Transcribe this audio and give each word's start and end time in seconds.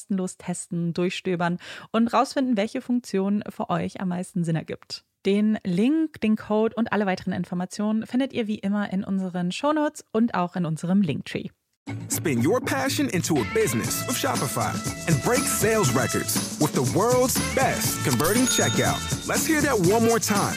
kostenlos 0.00 0.36
testen, 0.36 0.94
durchstöbern 0.94 1.58
und 1.92 2.08
rausfinden, 2.08 2.56
welche 2.56 2.80
Funktion 2.80 3.42
für 3.48 3.70
euch 3.70 4.00
am 4.00 4.08
meisten 4.08 4.44
Sinn 4.44 4.56
ergibt. 4.56 5.04
Den 5.26 5.58
Link, 5.64 6.20
den 6.22 6.36
Code 6.36 6.74
und 6.76 6.92
alle 6.92 7.04
weiteren 7.04 7.34
Informationen 7.34 8.06
findet 8.06 8.32
ihr 8.32 8.46
wie 8.46 8.58
immer 8.58 8.90
in 8.90 9.04
unseren 9.04 9.52
Shownotes 9.52 10.04
und 10.12 10.34
auch 10.34 10.56
in 10.56 10.64
unserem 10.64 11.02
Linktree. 11.02 11.48
Spin 12.08 12.46
your 12.46 12.60
passion 12.60 13.08
into 13.08 13.36
a 13.36 13.44
business 13.52 14.06
with 14.06 14.16
Shopify 14.16 14.72
and 15.08 15.22
break 15.22 15.40
sales 15.40 15.94
records 15.94 16.58
with 16.60 16.72
the 16.72 16.96
world's 16.96 17.38
best 17.54 18.02
converting 18.04 18.46
checkout. 18.46 18.98
Let's 19.26 19.46
hear 19.46 19.60
that 19.60 19.78
one 19.92 20.06
more 20.06 20.20
time. 20.20 20.56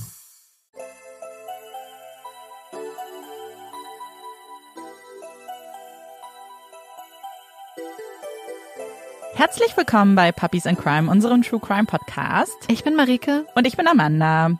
Herzlich 9.41 9.75
willkommen 9.75 10.13
bei 10.13 10.31
Puppies 10.31 10.67
and 10.67 10.77
Crime, 10.77 11.09
unserem 11.09 11.41
True 11.41 11.59
Crime 11.59 11.85
Podcast. 11.85 12.55
Ich 12.67 12.83
bin 12.83 12.95
Marike. 12.95 13.47
Und 13.55 13.65
ich 13.65 13.75
bin 13.75 13.87
Amanda. 13.87 14.51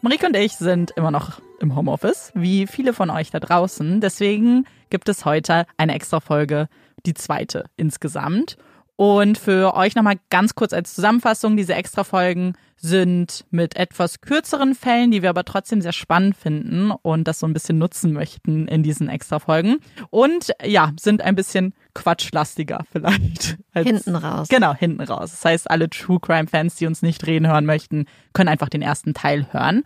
Marike 0.00 0.26
und 0.26 0.34
ich 0.34 0.54
sind 0.56 0.90
immer 0.96 1.12
noch 1.12 1.40
im 1.60 1.76
Homeoffice, 1.76 2.32
wie 2.34 2.66
viele 2.66 2.94
von 2.94 3.10
euch 3.10 3.30
da 3.30 3.38
draußen. 3.38 4.00
Deswegen 4.00 4.66
gibt 4.90 5.08
es 5.08 5.24
heute 5.24 5.66
eine 5.76 5.94
extra 5.94 6.18
Folge, 6.18 6.68
die 7.06 7.14
zweite 7.14 7.66
insgesamt. 7.76 8.56
Und 8.96 9.38
für 9.38 9.74
euch 9.74 9.96
nochmal 9.96 10.20
ganz 10.30 10.54
kurz 10.54 10.72
als 10.72 10.94
Zusammenfassung, 10.94 11.56
diese 11.56 11.74
Extra-Folgen 11.74 12.54
sind 12.76 13.44
mit 13.50 13.76
etwas 13.76 14.20
kürzeren 14.20 14.74
Fällen, 14.74 15.10
die 15.10 15.22
wir 15.22 15.30
aber 15.30 15.44
trotzdem 15.44 15.80
sehr 15.80 15.92
spannend 15.92 16.36
finden 16.36 16.90
und 16.90 17.26
das 17.26 17.40
so 17.40 17.46
ein 17.46 17.52
bisschen 17.52 17.78
nutzen 17.78 18.12
möchten 18.12 18.68
in 18.68 18.84
diesen 18.84 19.08
Extra-Folgen. 19.08 19.78
Und 20.10 20.52
ja, 20.62 20.92
sind 21.00 21.22
ein 21.22 21.34
bisschen 21.34 21.74
quatschlastiger 21.94 22.84
vielleicht. 22.92 23.56
Als, 23.72 23.86
hinten 23.86 24.14
raus. 24.14 24.48
Genau, 24.48 24.74
hinten 24.74 25.00
raus. 25.00 25.32
Das 25.32 25.44
heißt, 25.44 25.70
alle 25.70 25.90
True 25.90 26.20
Crime-Fans, 26.20 26.76
die 26.76 26.86
uns 26.86 27.02
nicht 27.02 27.26
reden 27.26 27.48
hören 27.48 27.66
möchten, 27.66 28.04
können 28.32 28.48
einfach 28.48 28.68
den 28.68 28.82
ersten 28.82 29.12
Teil 29.14 29.48
hören. 29.50 29.82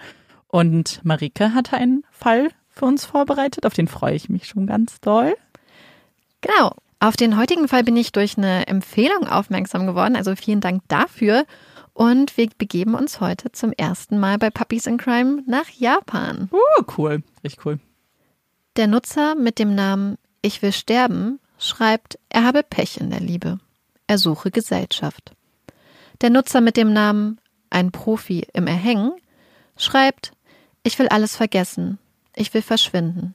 Und 0.49 1.00
Marike 1.02 1.55
hatte 1.55 1.76
einen 1.76 2.05
Fall 2.10 2.50
für 2.69 2.84
uns 2.84 3.06
vorbereitet, 3.06 3.64
auf 3.64 3.75
den 3.75 3.88
freue 3.88 4.14
ich 4.14 4.28
mich 4.28 4.46
schon 4.46 4.66
ganz 4.66 5.00
doll. 5.00 5.34
Genau. 6.40 6.75
Auf 7.00 7.17
den 7.17 7.37
heutigen 7.37 7.69
Fall 7.69 7.85
bin 7.85 7.97
ich 7.97 8.11
durch 8.11 8.37
eine 8.37 8.67
Empfehlung 8.67 9.29
aufmerksam 9.29 9.87
geworden, 9.87 10.17
also 10.17 10.35
vielen 10.35 10.61
Dank 10.61 10.83
dafür. 10.89 11.45
Und 11.93 12.37
wir 12.37 12.49
begeben 12.59 12.95
uns 12.95 13.21
heute 13.21 13.53
zum 13.53 13.73
ersten 13.73 14.19
Mal 14.19 14.39
bei 14.39 14.50
Puppies 14.50 14.87
in 14.87 14.99
Crime 14.99 15.43
nach 15.47 15.69
Japan. 15.69 16.49
Uh, 16.53 16.85
cool. 16.97 17.23
Richtig 17.45 17.65
cool. 17.65 17.79
Der 18.77 18.87
Nutzer 18.87 19.35
mit 19.35 19.59
dem 19.59 19.75
Namen 19.75 20.19
Ich 20.43 20.62
will 20.62 20.73
sterben 20.73 21.41
schreibt, 21.59 22.19
er 22.29 22.45
habe 22.45 22.62
Pech 22.62 22.99
in 22.99 23.11
der 23.11 23.21
Liebe. 23.21 23.59
Er 24.06 24.19
suche 24.19 24.51
Gesellschaft. 24.51 25.33
Der 26.21 26.31
Nutzer 26.31 26.61
mit 26.61 26.77
dem 26.77 26.93
Namen 26.93 27.41
Ein 27.71 27.93
Profi 27.93 28.47
im 28.53 28.67
Erhängen 28.67 29.12
schreibt, 29.77 30.33
ich 30.83 30.99
will 30.99 31.09
alles 31.09 31.37
vergessen. 31.37 31.99
Ich 32.35 32.55
will 32.55 32.62
verschwinden. 32.62 33.35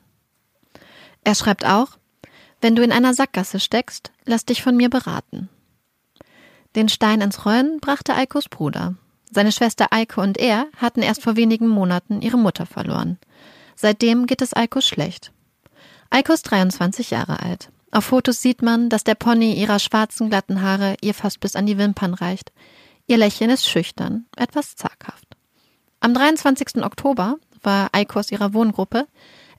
Er 1.23 1.35
schreibt 1.35 1.65
auch, 1.65 1.97
wenn 2.63 2.75
du 2.75 2.81
in 2.81 2.93
einer 2.93 3.13
Sackgasse 3.13 3.59
steckst, 3.59 4.13
lass 4.25 4.45
dich 4.45 4.63
von 4.63 4.77
mir 4.77 4.89
beraten. 4.89 5.49
Den 6.75 6.87
Stein 6.87 7.19
ins 7.19 7.45
Rollen 7.45 7.79
brachte 7.81 8.15
Eikos 8.15 8.47
Bruder. 8.49 8.95
Seine 9.29 9.51
Schwester 9.51 9.87
Eike 9.91 10.21
und 10.21 10.37
er 10.37 10.67
hatten 10.77 11.01
erst 11.01 11.23
vor 11.23 11.35
wenigen 11.35 11.67
Monaten 11.67 12.21
ihre 12.21 12.37
Mutter 12.37 12.65
verloren. 12.65 13.19
Seitdem 13.75 14.27
geht 14.27 14.41
es 14.41 14.55
Eiko 14.55 14.79
schlecht. 14.79 15.33
Eiko 16.09 16.31
ist 16.31 16.43
23 16.43 17.11
Jahre 17.11 17.41
alt. 17.41 17.69
Auf 17.91 18.05
Fotos 18.05 18.41
sieht 18.41 18.61
man, 18.61 18.89
dass 18.89 19.03
der 19.03 19.15
Pony 19.15 19.53
ihrer 19.53 19.79
schwarzen, 19.79 20.29
glatten 20.29 20.61
Haare 20.61 20.95
ihr 21.01 21.13
fast 21.13 21.41
bis 21.41 21.55
an 21.55 21.65
die 21.65 21.77
Wimpern 21.77 22.13
reicht. 22.13 22.53
Ihr 23.07 23.17
Lächeln 23.17 23.49
ist 23.49 23.67
schüchtern, 23.67 24.25
etwas 24.37 24.77
zaghaft. 24.77 25.27
Am 25.99 26.13
23. 26.13 26.81
Oktober 26.83 27.35
war 27.61 27.89
Eiko 27.91 28.19
aus 28.19 28.31
ihrer 28.31 28.53
Wohngruppe 28.53 29.05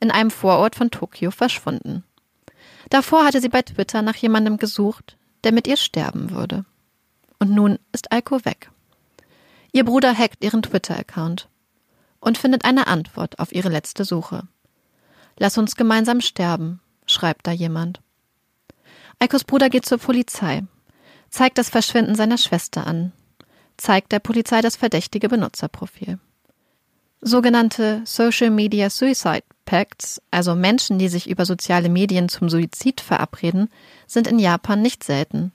in 0.01 0.11
einem 0.11 0.31
Vorort 0.31 0.75
von 0.75 0.91
Tokio 0.91 1.31
verschwunden. 1.31 2.03
Davor 2.91 3.25
hatte 3.25 3.41
sie 3.41 3.49
bei 3.49 3.63
Twitter 3.63 4.03
nach 4.03 4.17
jemandem 4.17 4.57
gesucht, 4.57 5.17
der 5.45 5.53
mit 5.53 5.67
ihr 5.67 5.77
sterben 5.77 6.31
würde. 6.31 6.65
Und 7.39 7.51
nun 7.51 7.79
ist 7.93 8.13
Eiko 8.13 8.45
weg. 8.45 8.71
Ihr 9.73 9.85
Bruder 9.85 10.17
hackt 10.17 10.45
ihren 10.45 10.63
Twitter-Account 10.63 11.49
und 12.21 12.39
findet 12.39 12.65
eine 12.65 12.87
Antwort 12.87 13.39
auf 13.39 13.53
ihre 13.53 13.69
letzte 13.69 14.05
Suche. 14.05 14.47
Lass 15.37 15.59
uns 15.59 15.77
gemeinsam 15.77 16.21
sterben, 16.21 16.81
schreibt 17.07 17.47
da 17.47 17.51
jemand. 17.51 18.01
Eikos 19.19 19.45
Bruder 19.45 19.69
geht 19.69 19.85
zur 19.85 19.99
Polizei, 19.99 20.63
zeigt 21.29 21.59
das 21.59 21.71
Verschwinden 21.71 22.15
seiner 22.15 22.39
Schwester 22.39 22.87
an, 22.87 23.13
zeigt 23.77 24.13
der 24.13 24.21
Polizei 24.21 24.61
das 24.61 24.77
verdächtige 24.77 25.29
Benutzerprofil. 25.29 26.19
Sogenannte 27.27 28.03
Social 28.05 28.51
Media 28.51 28.91
Suicide 28.91 29.45
Pacts, 29.65 30.21
also 30.31 30.55
Menschen, 30.55 30.99
die 30.99 31.09
sich 31.09 31.27
über 31.27 31.47
soziale 31.47 31.89
Medien 31.89 32.29
zum 32.29 32.51
Suizid 32.51 33.01
verabreden, 33.01 33.71
sind 34.07 34.27
in 34.27 34.39
Japan 34.39 34.83
nicht 34.83 35.03
selten. 35.03 35.53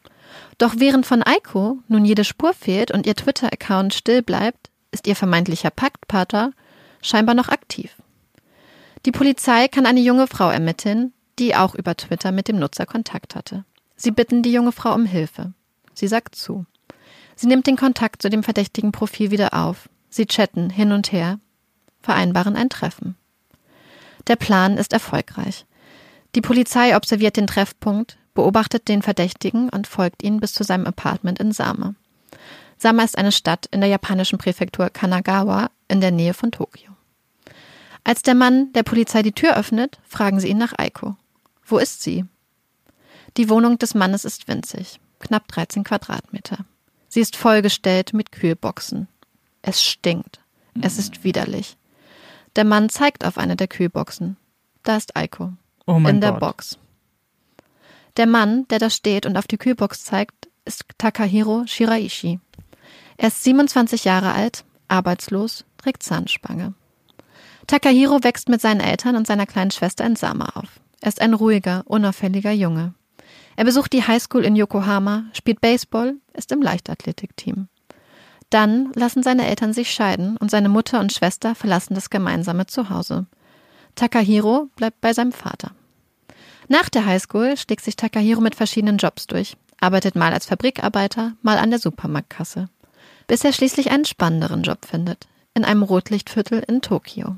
Doch 0.57 0.73
während 0.79 1.05
von 1.05 1.21
Aiko 1.21 1.77
nun 1.87 2.05
jede 2.05 2.23
Spur 2.23 2.55
fehlt 2.55 2.89
und 2.89 3.05
ihr 3.05 3.15
Twitter-Account 3.15 3.93
still 3.93 4.23
bleibt, 4.23 4.71
ist 4.91 5.05
ihr 5.05 5.15
vermeintlicher 5.15 5.69
Paktpater 5.69 6.53
scheinbar 7.03 7.35
noch 7.35 7.49
aktiv. 7.49 7.95
Die 9.05 9.11
Polizei 9.11 9.67
kann 9.67 9.85
eine 9.85 10.01
junge 10.01 10.25
Frau 10.25 10.49
ermitteln, 10.49 11.13
die 11.37 11.55
auch 11.55 11.75
über 11.75 11.95
Twitter 11.95 12.31
mit 12.31 12.47
dem 12.47 12.57
Nutzer 12.57 12.87
Kontakt 12.87 13.35
hatte. 13.35 13.63
Sie 13.95 14.09
bitten 14.09 14.41
die 14.41 14.51
junge 14.51 14.71
Frau 14.71 14.95
um 14.95 15.05
Hilfe. 15.05 15.53
Sie 15.93 16.07
sagt 16.07 16.33
zu. 16.33 16.65
Sie 17.35 17.45
nimmt 17.45 17.67
den 17.67 17.77
Kontakt 17.77 18.23
zu 18.23 18.31
dem 18.31 18.41
verdächtigen 18.41 18.91
Profil 18.91 19.29
wieder 19.29 19.53
auf. 19.53 19.87
Sie 20.09 20.25
chatten 20.25 20.71
hin 20.71 20.91
und 20.91 21.11
her, 21.11 21.39
vereinbaren 22.01 22.55
ein 22.55 22.69
Treffen. 22.69 23.15
Der 24.27 24.35
Plan 24.35 24.77
ist 24.77 24.93
erfolgreich. 24.93 25.65
Die 26.35 26.41
Polizei 26.41 26.95
observiert 26.95 27.37
den 27.37 27.47
Treffpunkt, 27.47 28.17
beobachtet 28.33 28.87
den 28.87 29.01
Verdächtigen 29.01 29.69
und 29.69 29.87
folgt 29.87 30.23
ihm 30.23 30.39
bis 30.39 30.53
zu 30.53 30.63
seinem 30.63 30.85
Apartment 30.85 31.39
in 31.39 31.51
Sama. 31.51 31.95
Sama 32.77 33.03
ist 33.03 33.17
eine 33.17 33.31
Stadt 33.31 33.65
in 33.71 33.81
der 33.81 33.89
japanischen 33.89 34.37
Präfektur 34.37 34.89
Kanagawa 34.89 35.69
in 35.87 35.99
der 35.99 36.11
Nähe 36.11 36.33
von 36.33 36.51
Tokio. 36.51 36.91
Als 38.03 38.21
der 38.21 38.35
Mann 38.35 38.71
der 38.73 38.83
Polizei 38.83 39.21
die 39.21 39.33
Tür 39.33 39.57
öffnet, 39.57 39.99
fragen 40.07 40.39
sie 40.39 40.47
ihn 40.47 40.57
nach 40.57 40.73
Aiko. 40.77 41.17
Wo 41.65 41.77
ist 41.77 42.01
sie? 42.01 42.25
Die 43.37 43.49
Wohnung 43.49 43.77
des 43.77 43.95
Mannes 43.95 44.25
ist 44.25 44.47
winzig, 44.47 44.99
knapp 45.19 45.47
13 45.49 45.83
Quadratmeter. 45.83 46.65
Sie 47.09 47.19
ist 47.19 47.35
vollgestellt 47.35 48.13
mit 48.13 48.31
Kühlboxen. 48.31 49.07
Es 49.61 49.83
stinkt. 49.83 50.39
Es 50.81 50.97
ist 50.97 51.23
widerlich. 51.23 51.75
Der 52.59 52.65
Mann 52.65 52.89
zeigt 52.89 53.23
auf 53.23 53.37
eine 53.37 53.55
der 53.55 53.69
Kühlboxen. 53.69 54.35
Da 54.83 54.97
ist 54.97 55.15
Aiko. 55.15 55.53
Oh 55.87 55.97
mein 55.97 56.15
in 56.15 56.19
der 56.19 56.31
Gott. 56.31 56.39
Box. 56.41 56.77
Der 58.17 58.27
Mann, 58.27 58.67
der 58.67 58.79
da 58.79 58.89
steht 58.89 59.25
und 59.25 59.37
auf 59.37 59.47
die 59.47 59.57
Kühlbox 59.57 60.03
zeigt, 60.03 60.49
ist 60.65 60.83
Takahiro 60.97 61.63
Shiraishi. 61.65 62.41
Er 63.15 63.29
ist 63.29 63.45
27 63.45 64.03
Jahre 64.03 64.33
alt, 64.33 64.65
arbeitslos, 64.89 65.63
trägt 65.77 66.03
Zahnspange. 66.03 66.73
Takahiro 67.65 68.25
wächst 68.25 68.49
mit 68.49 68.59
seinen 68.59 68.81
Eltern 68.81 69.15
und 69.15 69.25
seiner 69.25 69.45
kleinen 69.45 69.71
Schwester 69.71 70.05
in 70.05 70.17
Sama 70.17 70.49
auf. 70.55 70.81
Er 70.99 71.07
ist 71.07 71.21
ein 71.21 71.35
ruhiger, 71.35 71.83
unauffälliger 71.85 72.51
Junge. 72.51 72.93
Er 73.55 73.63
besucht 73.63 73.93
die 73.93 74.05
Highschool 74.05 74.43
in 74.43 74.57
Yokohama, 74.57 75.27
spielt 75.31 75.61
Baseball, 75.61 76.17
ist 76.33 76.51
im 76.51 76.61
Leichtathletikteam. 76.61 77.69
Dann 78.49 78.91
lassen 78.93 79.23
seine 79.23 79.47
Eltern 79.47 79.73
sich 79.73 79.91
scheiden 79.91 80.37
und 80.37 80.49
seine 80.49 80.69
Mutter 80.69 80.99
und 80.99 81.13
Schwester 81.13 81.55
verlassen 81.55 81.93
das 81.93 82.09
gemeinsame 82.09 82.65
Zuhause. 82.65 83.27
Takahiro 83.95 84.69
bleibt 84.75 85.01
bei 85.01 85.13
seinem 85.13 85.31
Vater. 85.31 85.71
Nach 86.67 86.89
der 86.89 87.05
Highschool 87.05 87.57
schlägt 87.57 87.83
sich 87.83 87.95
Takahiro 87.95 88.41
mit 88.41 88.55
verschiedenen 88.55 88.97
Jobs 88.97 89.27
durch, 89.27 89.57
arbeitet 89.79 90.15
mal 90.15 90.33
als 90.33 90.45
Fabrikarbeiter, 90.45 91.33
mal 91.41 91.57
an 91.57 91.69
der 91.69 91.79
Supermarktkasse, 91.79 92.69
bis 93.27 93.43
er 93.43 93.53
schließlich 93.53 93.91
einen 93.91 94.05
spannenderen 94.05 94.63
Job 94.63 94.85
findet, 94.85 95.27
in 95.53 95.65
einem 95.65 95.83
Rotlichtviertel 95.83 96.63
in 96.67 96.81
Tokio. 96.81 97.37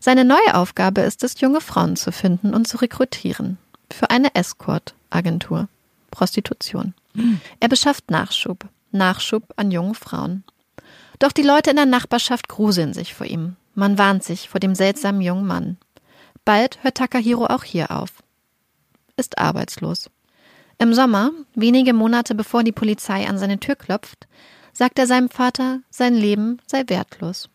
Seine 0.00 0.24
neue 0.24 0.54
Aufgabe 0.54 1.02
ist 1.02 1.22
es, 1.22 1.40
junge 1.40 1.60
Frauen 1.60 1.96
zu 1.96 2.10
finden 2.10 2.54
und 2.54 2.66
zu 2.66 2.78
rekrutieren 2.78 3.58
für 3.92 4.10
eine 4.10 4.34
Escort-Agentur, 4.34 5.68
Prostitution. 6.10 6.94
Er 7.60 7.68
beschafft 7.68 8.10
Nachschub, 8.10 8.66
Nachschub 8.92 9.52
an 9.56 9.70
jungen 9.70 9.94
Frauen. 9.94 10.44
Doch 11.18 11.32
die 11.32 11.42
Leute 11.42 11.70
in 11.70 11.76
der 11.76 11.86
Nachbarschaft 11.86 12.48
gruseln 12.48 12.94
sich 12.94 13.14
vor 13.14 13.26
ihm. 13.26 13.56
Man 13.74 13.98
warnt 13.98 14.24
sich 14.24 14.48
vor 14.48 14.60
dem 14.60 14.74
seltsamen 14.74 15.20
jungen 15.20 15.46
Mann. 15.46 15.78
Bald 16.44 16.82
hört 16.82 16.96
Takahiro 16.96 17.46
auch 17.46 17.64
hier 17.64 17.90
auf. 17.90 18.22
Ist 19.16 19.38
arbeitslos. 19.38 20.10
Im 20.78 20.94
Sommer, 20.94 21.30
wenige 21.54 21.92
Monate 21.92 22.34
bevor 22.34 22.64
die 22.64 22.72
Polizei 22.72 23.28
an 23.28 23.38
seine 23.38 23.60
Tür 23.60 23.76
klopft, 23.76 24.26
sagt 24.72 24.98
er 24.98 25.06
seinem 25.06 25.28
Vater, 25.28 25.80
sein 25.90 26.14
Leben 26.14 26.58
sei 26.66 26.84
wertlos. 26.88 27.48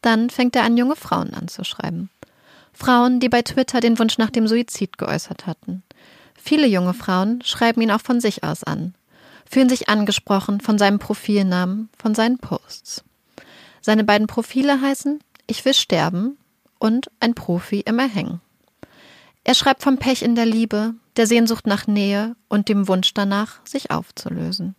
Dann 0.00 0.30
fängt 0.30 0.54
er 0.54 0.62
an, 0.62 0.76
junge 0.76 0.96
Frauen 0.96 1.34
anzuschreiben. 1.34 2.10
Frauen, 2.72 3.18
die 3.18 3.28
bei 3.28 3.42
Twitter 3.42 3.80
den 3.80 3.98
Wunsch 3.98 4.18
nach 4.18 4.30
dem 4.30 4.46
Suizid 4.46 4.98
geäußert 4.98 5.46
hatten. 5.46 5.82
Viele 6.36 6.68
junge 6.68 6.94
Frauen 6.94 7.42
schreiben 7.42 7.80
ihn 7.80 7.90
auch 7.90 8.00
von 8.00 8.20
sich 8.20 8.44
aus 8.44 8.62
an, 8.62 8.94
fühlen 9.48 9.68
sich 9.68 9.88
angesprochen 9.88 10.60
von 10.60 10.78
seinem 10.78 10.98
Profilnamen, 10.98 11.88
von 11.96 12.14
seinen 12.14 12.38
Posts. 12.38 13.04
Seine 13.80 14.04
beiden 14.04 14.26
Profile 14.26 14.80
heißen 14.80 15.20
Ich 15.46 15.64
will 15.64 15.74
sterben 15.74 16.36
und 16.78 17.10
ein 17.20 17.34
Profi 17.34 17.80
im 17.80 17.98
Erhängen. 17.98 18.40
Er 19.44 19.54
schreibt 19.54 19.82
vom 19.82 19.96
Pech 19.96 20.22
in 20.22 20.34
der 20.34 20.46
Liebe, 20.46 20.94
der 21.16 21.26
Sehnsucht 21.26 21.66
nach 21.66 21.86
Nähe 21.86 22.36
und 22.48 22.68
dem 22.68 22.86
Wunsch 22.86 23.14
danach, 23.14 23.60
sich 23.66 23.90
aufzulösen. 23.90 24.74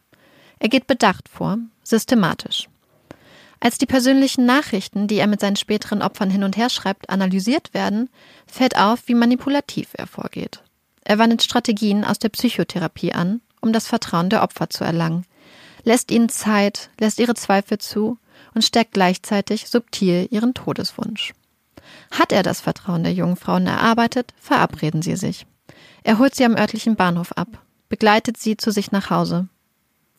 Er 0.60 0.70
geht 0.70 0.88
bedacht 0.88 1.28
vor, 1.28 1.58
systematisch. 1.84 2.70
Als 3.60 3.78
die 3.78 3.88
persönlichen 3.88 4.46
Nachrichten, 4.46 5.08
die 5.08 5.18
er 5.18 5.28
mit 5.28 5.42
seinen 5.42 5.56
späteren 5.56 6.02
Opfern 6.02 6.30
hin 6.30 6.44
und 6.44 6.56
her 6.56 6.70
schreibt, 6.70 7.10
analysiert 7.10 7.74
werden, 7.74 8.10
fällt 8.48 8.78
auf, 8.78 9.08
wie 9.08 9.16
manipulativ 9.16 9.90
er 9.94 10.08
vorgeht. 10.08 10.64
Er 11.04 11.18
wendet 11.18 11.44
Strategien 11.44 12.06
aus 12.06 12.20
der 12.20 12.30
Psychotherapie 12.30 13.14
an, 13.14 13.42
um 13.62 13.74
das 13.74 13.88
Vertrauen 13.88 14.30
der 14.30 14.44
Opfer 14.44 14.70
zu 14.70 14.84
erlangen, 14.84 15.26
lässt 15.84 16.12
ihnen 16.12 16.30
Zeit, 16.30 16.90
lässt 17.00 17.20
ihre 17.20 17.36
Zweifel 17.36 17.78
zu 17.78 18.18
und 18.54 18.64
stärkt 18.64 18.94
gleichzeitig 18.94 19.70
subtil 19.70 20.28
ihren 20.32 20.54
Todeswunsch. 20.54 21.34
Hat 22.12 22.32
er 22.32 22.44
das 22.44 22.62
Vertrauen 22.62 23.04
der 23.04 23.14
jungen 23.14 23.36
Frauen 23.36 23.68
erarbeitet, 23.68 24.34
verabreden 24.40 25.02
sie 25.02 25.16
sich. 25.16 25.46
Er 26.04 26.20
holt 26.20 26.36
sie 26.36 26.46
am 26.46 26.56
örtlichen 26.56 26.96
Bahnhof 26.96 27.32
ab, 27.34 27.64
begleitet 27.90 28.38
sie 28.38 28.58
zu 28.58 28.72
sich 28.72 28.92
nach 28.92 29.10
Hause, 29.10 29.48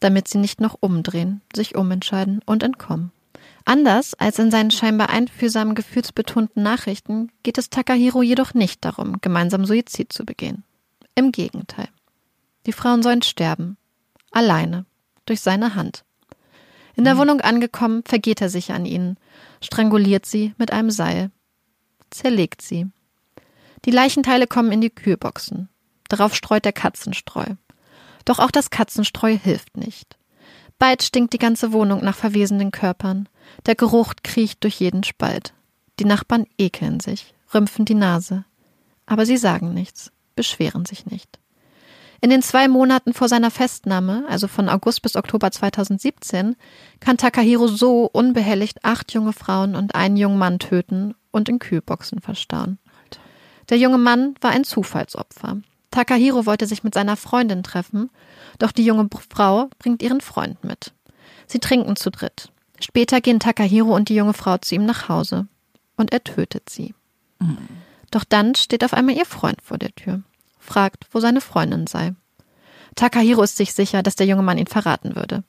damit 0.01 0.29
sie 0.29 0.39
nicht 0.39 0.61
noch 0.61 0.77
umdrehen, 0.81 1.43
sich 1.55 1.77
umentscheiden 1.77 2.41
und 2.47 2.63
entkommen. 2.63 3.13
Anders 3.65 4.15
als 4.15 4.39
in 4.39 4.51
seinen 4.51 4.71
scheinbar 4.71 5.11
einfühlsamen, 5.11 5.75
gefühlsbetonten 5.75 6.63
Nachrichten 6.63 7.31
geht 7.43 7.59
es 7.59 7.71
Takahiro 7.71 8.23
jedoch 8.23 8.55
nicht 8.55 8.85
darum, 8.85 9.21
gemeinsam 9.21 9.65
Suizid 9.65 10.13
zu 10.13 10.25
begehen. 10.25 10.65
Im 11.15 11.33
Gegenteil. 11.33 11.89
Die 12.67 12.73
Frauen 12.73 13.03
sollen 13.03 13.23
sterben. 13.23 13.77
Alleine. 14.31 14.87
Durch 15.27 15.41
seine 15.41 15.75
Hand. 15.75 16.05
In 16.95 17.05
der 17.05 17.17
Wohnung 17.17 17.41
angekommen, 17.41 18.03
vergeht 18.05 18.41
er 18.41 18.51
sich 18.51 18.73
an 18.73 18.85
ihnen, 18.85 19.17
stranguliert 19.63 20.27
sie 20.27 20.55
mit 20.59 20.73
einem 20.73 20.91
Seil, 20.91 21.31
zerlegt 22.11 22.63
sie. 22.63 22.89
Die 23.85 23.91
Leichenteile 23.91 24.47
kommen 24.47 24.73
in 24.73 24.81
die 24.81 24.91
Kühlboxen. 24.91 25.69
Darauf 26.09 26.35
streut 26.35 26.67
er 26.67 26.73
Katzenstreu. 26.73 27.47
Doch 28.25 28.39
auch 28.39 28.51
das 28.51 28.71
Katzenstreu 28.71 29.39
hilft 29.39 29.77
nicht. 29.77 30.19
Bald 30.79 31.03
stinkt 31.03 31.33
die 31.33 31.39
ganze 31.39 31.73
Wohnung 31.73 32.05
nach 32.05 32.17
verwesenden 32.17 32.71
Körpern. 32.71 33.29
Der 33.67 33.75
Geruch 33.75 34.15
kriecht 34.23 34.63
durch 34.65 34.81
jeden 34.81 35.05
Spalt. 35.05 35.55
Die 35.99 36.05
Nachbarn 36.05 36.47
ekeln 36.59 37.01
sich, 37.01 37.35
rümpfen 37.55 37.85
die 37.85 37.95
Nase. 37.95 38.45
Aber 39.07 39.27
sie 39.27 39.37
sagen 39.37 39.75
nichts, 39.75 40.13
beschweren 40.37 40.85
sich 40.85 41.07
nicht. 41.07 41.40
In 42.23 42.29
den 42.29 42.43
zwei 42.43 42.69
Monaten 42.69 43.15
vor 43.15 43.29
seiner 43.29 43.51
Festnahme, 43.51 44.25
also 44.29 44.47
von 44.47 44.69
August 44.69 45.01
bis 45.03 45.17
Oktober 45.17 45.51
2017, 45.51 46.55
kann 47.01 47.17
Takahiro 47.17 47.67
so 47.67 48.11
unbehelligt 48.13 48.85
acht 48.85 49.13
junge 49.13 49.33
Frauen 49.33 49.75
und 49.75 49.95
einen 49.95 50.19
jungen 50.19 50.39
Mann 50.39 50.59
töten 50.59 51.15
und 51.31 51.49
in 51.49 51.59
Kühlboxen 51.59 52.21
verstauen. 52.21 52.79
Der 53.71 53.79
junge 53.79 53.99
Mann 53.99 54.35
war 54.41 54.51
ein 54.51 54.65
Zufallsopfer. 54.65 55.59
Takahiro 55.91 56.45
wollte 56.45 56.67
sich 56.67 56.85
mit 56.85 56.95
seiner 56.95 57.17
Freundin 57.17 57.63
treffen, 57.63 58.11
doch 58.59 58.73
die 58.73 58.85
junge 58.85 59.09
Frau 59.31 59.71
bringt 59.79 60.03
ihren 60.03 60.21
Freund 60.21 60.63
mit. 60.63 60.93
Sie 61.47 61.59
trinken 61.59 61.97
zu 61.97 62.11
dritt. 62.11 62.53
Später 62.81 63.21
gehen 63.21 63.41
Takahiro 63.41 63.95
und 63.95 64.09
die 64.09 64.15
junge 64.15 64.35
Frau 64.35 64.59
zu 64.59 64.75
ihm 64.75 64.85
nach 64.85 65.09
Hause 65.09 65.47
und 65.97 66.13
er 66.13 66.23
tötet 66.23 66.69
sie. 66.69 66.95
Mhm. 67.39 67.59
Doch 68.11 68.25
dann 68.25 68.55
steht 68.55 68.85
auf 68.85 68.93
einmal 68.93 69.17
ihr 69.17 69.27
Freund 69.27 69.63
vor 69.63 69.79
der 69.79 69.95
Tür, 69.95 70.23
fragt, 70.71 71.07
wo 71.11 71.19
seine 71.21 71.41
Freundin 71.41 71.87
sei. 71.87 72.15
Takahiro 72.95 73.43
ist 73.43 73.57
sich 73.57 73.75
sicher, 73.75 74.03
dass 74.03 74.15
der 74.15 74.27
junge 74.27 74.43
Mann 74.43 74.59
ihn 74.59 74.67
verraten 74.67 75.17
würde, 75.17 75.43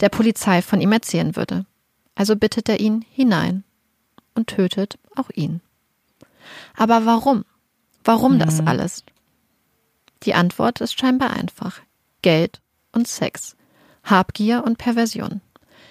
der 0.00 0.10
Polizei 0.10 0.60
von 0.60 0.80
ihm 0.80 0.92
erzählen 0.92 1.34
würde. 1.34 1.64
Also 2.14 2.36
bittet 2.36 2.68
er 2.68 2.80
ihn 2.80 3.04
hinein 3.10 3.64
und 4.34 4.48
tötet 4.48 4.98
auch 5.14 5.30
ihn. 5.34 5.60
Aber 6.76 7.06
warum? 7.06 7.44
Warum 8.04 8.34
mhm. 8.34 8.38
das 8.40 8.66
alles? 8.66 9.04
Die 10.22 10.34
Antwort 10.34 10.80
ist 10.80 10.98
scheinbar 10.98 11.30
einfach. 11.30 11.80
Geld 12.22 12.60
und 12.92 13.08
Sex. 13.08 13.56
Habgier 14.04 14.62
und 14.64 14.78
Perversion. 14.78 15.40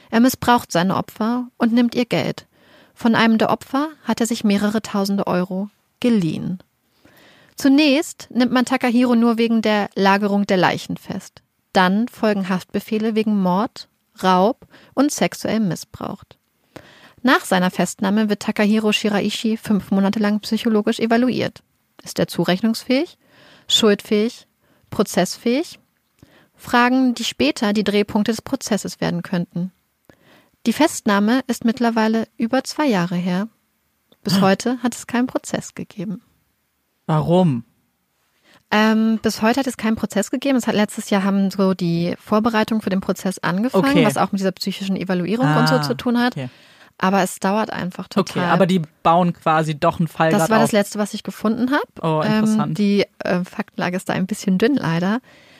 Er 0.09 0.19
missbraucht 0.19 0.71
seine 0.71 0.95
Opfer 0.95 1.47
und 1.57 1.73
nimmt 1.73 1.95
ihr 1.95 2.05
Geld. 2.05 2.47
Von 2.93 3.15
einem 3.15 3.37
der 3.37 3.49
Opfer 3.49 3.89
hat 4.03 4.21
er 4.21 4.27
sich 4.27 4.43
mehrere 4.43 4.81
tausende 4.81 5.27
Euro 5.27 5.69
geliehen. 5.99 6.59
Zunächst 7.55 8.27
nimmt 8.31 8.51
man 8.51 8.65
Takahiro 8.65 9.15
nur 9.15 9.37
wegen 9.37 9.61
der 9.61 9.89
Lagerung 9.95 10.45
der 10.45 10.57
Leichen 10.57 10.97
fest. 10.97 11.41
Dann 11.73 12.07
folgen 12.07 12.49
Haftbefehle 12.49 13.15
wegen 13.15 13.41
Mord, 13.41 13.87
Raub 14.21 14.67
und 14.93 15.11
sexuellem 15.11 15.67
Missbrauch. 15.67 16.23
Nach 17.21 17.43
seiner 17.43 17.71
Festnahme 17.71 18.29
wird 18.29 18.41
Takahiro 18.41 18.91
Shiraishi 18.91 19.57
fünf 19.57 19.91
Monate 19.91 20.19
lang 20.19 20.41
psychologisch 20.41 20.99
evaluiert. 20.99 21.63
Ist 22.03 22.19
er 22.19 22.27
zurechnungsfähig, 22.27 23.17
schuldfähig, 23.67 24.47
prozessfähig? 24.89 25.79
Fragen, 26.55 27.15
die 27.15 27.23
später 27.23 27.73
die 27.73 27.83
Drehpunkte 27.83 28.31
des 28.31 28.41
Prozesses 28.41 29.01
werden 29.01 29.23
könnten. 29.23 29.71
Die 30.65 30.73
Festnahme 30.73 31.41
ist 31.47 31.65
mittlerweile 31.65 32.27
über 32.37 32.63
zwei 32.63 32.87
Jahre 32.87 33.15
her. 33.15 33.47
Bis 34.23 34.35
hm. 34.35 34.41
heute 34.41 34.83
hat 34.83 34.95
es 34.95 35.07
keinen 35.07 35.27
Prozess 35.27 35.75
gegeben. 35.75 36.21
Warum? 37.07 37.63
Ähm, 38.71 39.19
bis 39.21 39.41
heute 39.41 39.59
hat 39.59 39.67
es 39.67 39.77
keinen 39.77 39.95
Prozess 39.95 40.31
gegeben. 40.31 40.57
Es 40.57 40.67
hat 40.67 40.75
letztes 40.75 41.09
Jahr 41.09 41.23
haben 41.23 41.51
so 41.51 41.73
die 41.73 42.15
Vorbereitungen 42.19 42.81
für 42.81 42.89
den 42.89 43.01
Prozess 43.01 43.39
angefangen, 43.39 43.85
okay. 43.85 44.05
was 44.05 44.17
auch 44.17 44.31
mit 44.31 44.39
dieser 44.39 44.51
psychischen 44.51 44.95
Evaluierung 44.95 45.45
ah, 45.45 45.59
und 45.59 45.69
so 45.69 45.75
ah, 45.75 45.81
zu 45.81 45.95
tun 45.95 46.19
hat. 46.19 46.35
Okay. 46.35 46.49
Aber 46.97 47.21
es 47.21 47.39
dauert 47.39 47.71
einfach 47.71 48.07
total. 48.07 48.43
Okay, 48.43 48.51
aber 48.51 48.65
die 48.65 48.81
bauen 49.03 49.33
quasi 49.33 49.77
doch 49.77 49.99
einen 49.99 50.07
Fall. 50.07 50.31
Das 50.31 50.49
war 50.49 50.57
auf. 50.57 50.63
das 50.63 50.71
letzte, 50.71 50.97
was 50.97 51.13
ich 51.13 51.23
gefunden 51.23 51.71
habe. 51.71 52.01
Oh, 52.01 52.21
interessant. 52.21 52.67
Ähm, 52.69 52.73
die 52.73 53.05
äh, 53.19 53.43
Faktenlage 53.43 53.97
ist 53.97 54.07
da 54.07 54.13
ein 54.13 54.27
bisschen 54.27 54.57
dünn 54.57 54.75
leider. 54.75 55.19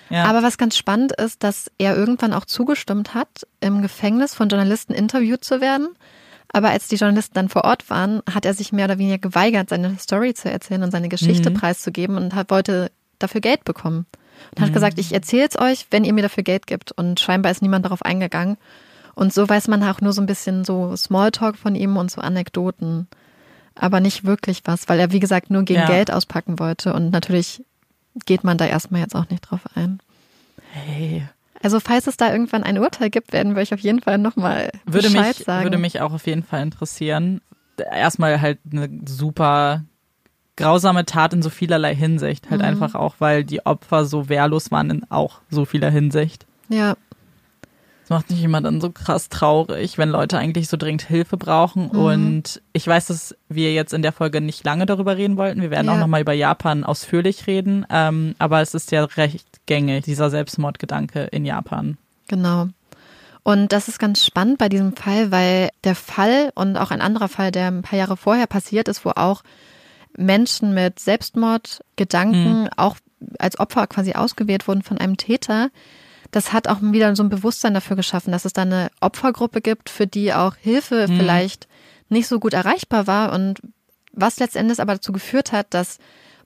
Ja. 0.09 0.25
Aber 0.25 0.43
was 0.43 0.57
ganz 0.57 0.77
spannend 0.77 1.11
ist, 1.13 1.43
dass 1.43 1.69
er 1.77 1.95
irgendwann 1.97 2.33
auch 2.33 2.45
zugestimmt 2.45 3.13
hat, 3.13 3.45
im 3.59 3.81
Gefängnis 3.81 4.33
von 4.33 4.49
Journalisten 4.49 4.93
interviewt 4.93 5.43
zu 5.43 5.61
werden. 5.61 5.89
Aber 6.55 6.69
als 6.69 6.87
die 6.87 6.95
Journalisten 6.95 7.33
dann 7.33 7.49
vor 7.49 7.65
Ort 7.65 7.89
waren, 7.89 8.21
hat 8.33 8.45
er 8.45 8.53
sich 8.53 8.71
mehr 8.71 8.85
oder 8.85 8.97
weniger 8.97 9.17
geweigert, 9.17 9.67
seine 9.67 9.99
Story 9.99 10.33
zu 10.33 10.49
erzählen 10.49 10.83
und 10.83 10.91
seine 10.91 11.09
Geschichte 11.09 11.49
mhm. 11.49 11.55
preiszugeben 11.55 12.15
und 12.15 12.33
hat, 12.33 12.49
wollte 12.49 12.93
dafür 13.19 13.41
Geld 13.41 13.65
bekommen. 13.65 14.05
Und 14.51 14.59
mhm. 14.59 14.63
hat 14.63 14.73
gesagt, 14.73 14.97
ich 14.97 15.11
erzähle 15.11 15.49
es 15.49 15.59
euch, 15.59 15.87
wenn 15.91 16.05
ihr 16.05 16.13
mir 16.13 16.21
dafür 16.21 16.43
Geld 16.43 16.65
gibt. 16.65 16.93
Und 16.93 17.19
scheinbar 17.19 17.51
ist 17.51 17.61
niemand 17.61 17.83
darauf 17.83 18.03
eingegangen. 18.03 18.55
Und 19.15 19.33
so 19.33 19.49
weiß 19.49 19.67
man 19.67 19.83
auch 19.83 19.99
nur 19.99 20.13
so 20.13 20.21
ein 20.21 20.27
bisschen 20.27 20.63
so 20.63 20.95
Smalltalk 20.95 21.57
von 21.57 21.75
ihm 21.75 21.97
und 21.97 22.09
so 22.09 22.21
Anekdoten. 22.21 23.09
Aber 23.77 23.99
nicht 23.99 24.23
wirklich 24.23 24.61
was, 24.63 24.87
weil 24.87 25.01
er, 25.01 25.11
wie 25.11 25.19
gesagt, 25.19 25.49
nur 25.49 25.63
gegen 25.63 25.81
ja. 25.81 25.87
Geld 25.87 26.09
auspacken 26.09 26.57
wollte. 26.57 26.93
Und 26.93 27.11
natürlich 27.11 27.65
geht 28.25 28.45
man 28.45 28.57
da 28.57 28.65
erstmal 28.65 29.01
jetzt 29.01 29.15
auch 29.17 29.29
nicht 29.29 29.41
drauf 29.41 29.59
ein. 29.75 29.99
Hey. 30.71 31.27
Also 31.65 31.79
falls 31.79 32.05
es 32.05 32.15
da 32.15 32.31
irgendwann 32.31 32.61
ein 32.61 32.77
Urteil 32.77 33.09
gibt, 33.09 33.33
werden 33.33 33.55
wir 33.55 33.63
euch 33.63 33.73
auf 33.73 33.79
jeden 33.79 33.99
Fall 33.99 34.19
nochmal 34.19 34.69
Bescheid 34.85 35.35
mich, 35.35 35.47
sagen. 35.47 35.63
Würde 35.63 35.79
mich 35.79 35.99
auch 35.99 36.13
auf 36.13 36.27
jeden 36.27 36.43
Fall 36.43 36.61
interessieren. 36.61 37.41
Erstmal 37.91 38.39
halt 38.39 38.59
eine 38.71 38.87
super 39.07 39.83
grausame 40.57 41.07
Tat 41.07 41.33
in 41.33 41.41
so 41.41 41.49
vielerlei 41.49 41.95
Hinsicht. 41.95 42.51
Halt 42.51 42.61
mhm. 42.61 42.67
einfach 42.67 42.93
auch, 42.93 43.15
weil 43.17 43.43
die 43.43 43.65
Opfer 43.65 44.05
so 44.05 44.29
wehrlos 44.29 44.69
waren 44.69 44.91
in 44.91 45.09
auch 45.09 45.39
so 45.49 45.65
vieler 45.65 45.89
Hinsicht. 45.89 46.45
Ja. 46.69 46.97
Das 48.05 48.11
macht 48.11 48.29
mich 48.29 48.43
immer 48.43 48.61
dann 48.61 48.81
so 48.81 48.91
krass 48.91 49.29
traurig, 49.29 49.97
wenn 49.97 50.09
Leute 50.09 50.37
eigentlich 50.37 50.69
so 50.69 50.77
dringend 50.77 51.01
Hilfe 51.01 51.37
brauchen. 51.37 51.89
Mhm. 51.91 51.99
Und 51.99 52.61
ich 52.71 52.85
weiß, 52.85 53.07
dass 53.07 53.35
wir 53.49 53.73
jetzt 53.73 53.93
in 53.93 54.03
der 54.03 54.11
Folge 54.11 54.41
nicht 54.41 54.63
lange 54.63 54.85
darüber 54.85 55.17
reden 55.17 55.37
wollten. 55.37 55.59
Wir 55.61 55.71
werden 55.71 55.87
ja. 55.87 55.93
auch 55.93 55.97
nochmal 55.97 56.21
über 56.21 56.33
Japan 56.33 56.83
ausführlich 56.83 57.47
reden. 57.47 57.83
Ähm, 57.89 58.35
aber 58.37 58.61
es 58.61 58.75
ist 58.75 58.91
ja 58.91 59.05
recht 59.05 59.47
gängig, 59.65 60.05
dieser 60.05 60.29
Selbstmordgedanke 60.29 61.23
in 61.31 61.45
Japan. 61.45 61.97
Genau. 62.27 62.67
Und 63.41 63.71
das 63.71 63.87
ist 63.87 63.97
ganz 63.97 64.23
spannend 64.23 64.59
bei 64.59 64.69
diesem 64.69 64.95
Fall, 64.95 65.31
weil 65.31 65.69
der 65.83 65.95
Fall 65.95 66.51
und 66.53 66.77
auch 66.77 66.91
ein 66.91 67.01
anderer 67.01 67.27
Fall, 67.27 67.51
der 67.51 67.69
ein 67.69 67.81
paar 67.81 67.97
Jahre 67.97 68.17
vorher 68.17 68.45
passiert 68.45 68.87
ist, 68.87 69.03
wo 69.03 69.13
auch 69.15 69.41
Menschen 70.15 70.75
mit 70.75 70.99
Selbstmordgedanken 70.99 72.63
mhm. 72.65 72.69
auch 72.77 72.97
als 73.39 73.59
Opfer 73.59 73.87
quasi 73.87 74.13
ausgewählt 74.13 74.67
wurden 74.67 74.83
von 74.83 74.99
einem 74.99 75.17
Täter, 75.17 75.69
das 76.31 76.53
hat 76.53 76.67
auch 76.67 76.77
wieder 76.81 77.15
so 77.15 77.23
ein 77.23 77.29
Bewusstsein 77.29 77.73
dafür 77.73 77.95
geschaffen, 77.95 78.31
dass 78.31 78.45
es 78.45 78.53
da 78.53 78.63
eine 78.63 78.89
Opfergruppe 78.99 79.61
gibt, 79.61 79.89
für 79.89 80.07
die 80.07 80.33
auch 80.33 80.55
Hilfe 80.55 81.07
mhm. 81.07 81.17
vielleicht 81.17 81.67
nicht 82.09 82.27
so 82.27 82.39
gut 82.39 82.53
erreichbar 82.53 83.07
war 83.07 83.33
und 83.33 83.61
was 84.11 84.39
letztendlich 84.39 84.79
aber 84.79 84.93
dazu 84.93 85.11
geführt 85.11 85.51
hat, 85.51 85.73
dass 85.73 85.97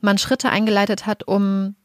man 0.01 0.17
Schritte 0.17 0.49
eingeleitet 0.49 1.05
hat, 1.05 1.27
um 1.27 1.75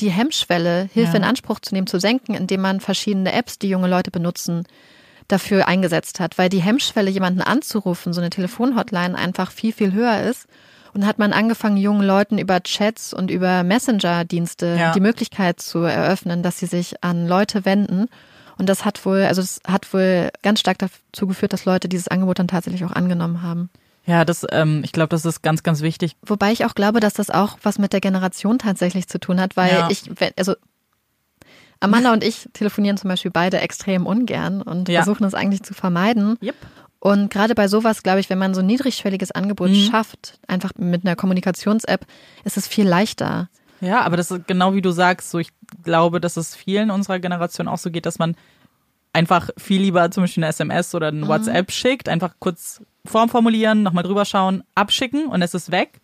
die 0.00 0.10
Hemmschwelle, 0.10 0.88
Hilfe 0.92 1.12
ja. 1.12 1.16
in 1.18 1.24
Anspruch 1.24 1.60
zu 1.60 1.74
nehmen, 1.74 1.86
zu 1.86 1.98
senken, 1.98 2.34
indem 2.34 2.60
man 2.60 2.80
verschiedene 2.80 3.32
Apps, 3.32 3.58
die 3.58 3.68
junge 3.68 3.88
Leute 3.88 4.10
benutzen, 4.10 4.64
dafür 5.28 5.66
eingesetzt 5.66 6.20
hat, 6.20 6.38
weil 6.38 6.48
die 6.48 6.62
Hemmschwelle, 6.62 7.10
jemanden 7.10 7.40
anzurufen, 7.40 8.12
so 8.12 8.20
eine 8.20 8.30
Telefonhotline 8.30 9.16
einfach 9.16 9.50
viel, 9.50 9.72
viel 9.72 9.92
höher 9.92 10.22
ist 10.22 10.46
und 10.96 11.06
hat 11.06 11.18
man 11.18 11.34
angefangen, 11.34 11.76
jungen 11.76 12.06
Leuten 12.06 12.38
über 12.38 12.62
Chats 12.62 13.12
und 13.12 13.30
über 13.30 13.62
Messenger-Dienste 13.64 14.76
ja. 14.78 14.92
die 14.92 15.00
Möglichkeit 15.00 15.60
zu 15.60 15.80
eröffnen, 15.80 16.42
dass 16.42 16.58
sie 16.58 16.64
sich 16.64 17.04
an 17.04 17.28
Leute 17.28 17.66
wenden. 17.66 18.08
Und 18.56 18.70
das 18.70 18.86
hat 18.86 19.04
wohl, 19.04 19.24
also 19.24 19.42
das 19.42 19.60
hat 19.68 19.92
wohl 19.92 20.30
ganz 20.42 20.60
stark 20.60 20.78
dazu 20.78 21.26
geführt, 21.26 21.52
dass 21.52 21.66
Leute 21.66 21.90
dieses 21.90 22.08
Angebot 22.08 22.38
dann 22.38 22.48
tatsächlich 22.48 22.82
auch 22.86 22.92
angenommen 22.92 23.42
haben. 23.42 23.68
Ja, 24.06 24.24
das, 24.24 24.46
ähm, 24.50 24.80
ich 24.84 24.92
glaube, 24.92 25.10
das 25.10 25.26
ist 25.26 25.42
ganz, 25.42 25.62
ganz 25.62 25.82
wichtig. 25.82 26.16
Wobei 26.22 26.50
ich 26.50 26.64
auch 26.64 26.74
glaube, 26.74 27.00
dass 27.00 27.12
das 27.12 27.28
auch 27.28 27.58
was 27.62 27.78
mit 27.78 27.92
der 27.92 28.00
Generation 28.00 28.58
tatsächlich 28.58 29.06
zu 29.06 29.20
tun 29.20 29.38
hat, 29.38 29.54
weil 29.58 29.74
ja. 29.74 29.90
ich, 29.90 30.08
also 30.38 30.54
Amanda 31.80 32.12
und 32.12 32.24
ich 32.24 32.48
telefonieren 32.54 32.96
zum 32.96 33.08
Beispiel 33.08 33.30
beide 33.30 33.60
extrem 33.60 34.06
ungern 34.06 34.62
und 34.62 34.88
ja. 34.88 35.02
versuchen 35.02 35.24
es 35.24 35.34
eigentlich 35.34 35.62
zu 35.62 35.74
vermeiden. 35.74 36.38
Yep. 36.42 36.54
Und 36.98 37.30
gerade 37.30 37.54
bei 37.54 37.68
sowas, 37.68 38.02
glaube 38.02 38.20
ich, 38.20 38.30
wenn 38.30 38.38
man 38.38 38.54
so 38.54 38.60
ein 38.60 38.66
niedrigschwelliges 38.66 39.30
Angebot 39.30 39.70
mhm. 39.70 39.74
schafft, 39.74 40.38
einfach 40.48 40.72
mit 40.76 41.04
einer 41.04 41.16
Kommunikations-App, 41.16 42.06
ist 42.44 42.56
es 42.56 42.66
viel 42.66 42.86
leichter. 42.88 43.48
Ja, 43.80 44.00
aber 44.02 44.16
das 44.16 44.30
ist 44.30 44.46
genau 44.46 44.74
wie 44.74 44.82
du 44.82 44.90
sagst, 44.90 45.30
so 45.30 45.38
ich 45.38 45.50
glaube, 45.82 46.20
dass 46.20 46.36
es 46.36 46.56
vielen 46.56 46.90
unserer 46.90 47.18
Generation 47.18 47.68
auch 47.68 47.78
so 47.78 47.90
geht, 47.90 48.06
dass 48.06 48.18
man 48.18 48.34
einfach 49.12 49.50
viel 49.58 49.82
lieber 49.82 50.10
zum 50.10 50.24
Beispiel 50.24 50.44
eine 50.44 50.50
SMS 50.50 50.94
oder 50.94 51.08
ein 51.08 51.20
mhm. 51.20 51.28
WhatsApp 51.28 51.70
schickt, 51.70 52.08
einfach 52.08 52.34
kurz 52.38 52.82
Form 53.04 53.28
formulieren, 53.28 53.82
nochmal 53.82 54.04
drüber 54.04 54.24
schauen, 54.24 54.64
abschicken 54.74 55.26
und 55.26 55.42
es 55.42 55.54
ist 55.54 55.70
weg, 55.70 56.00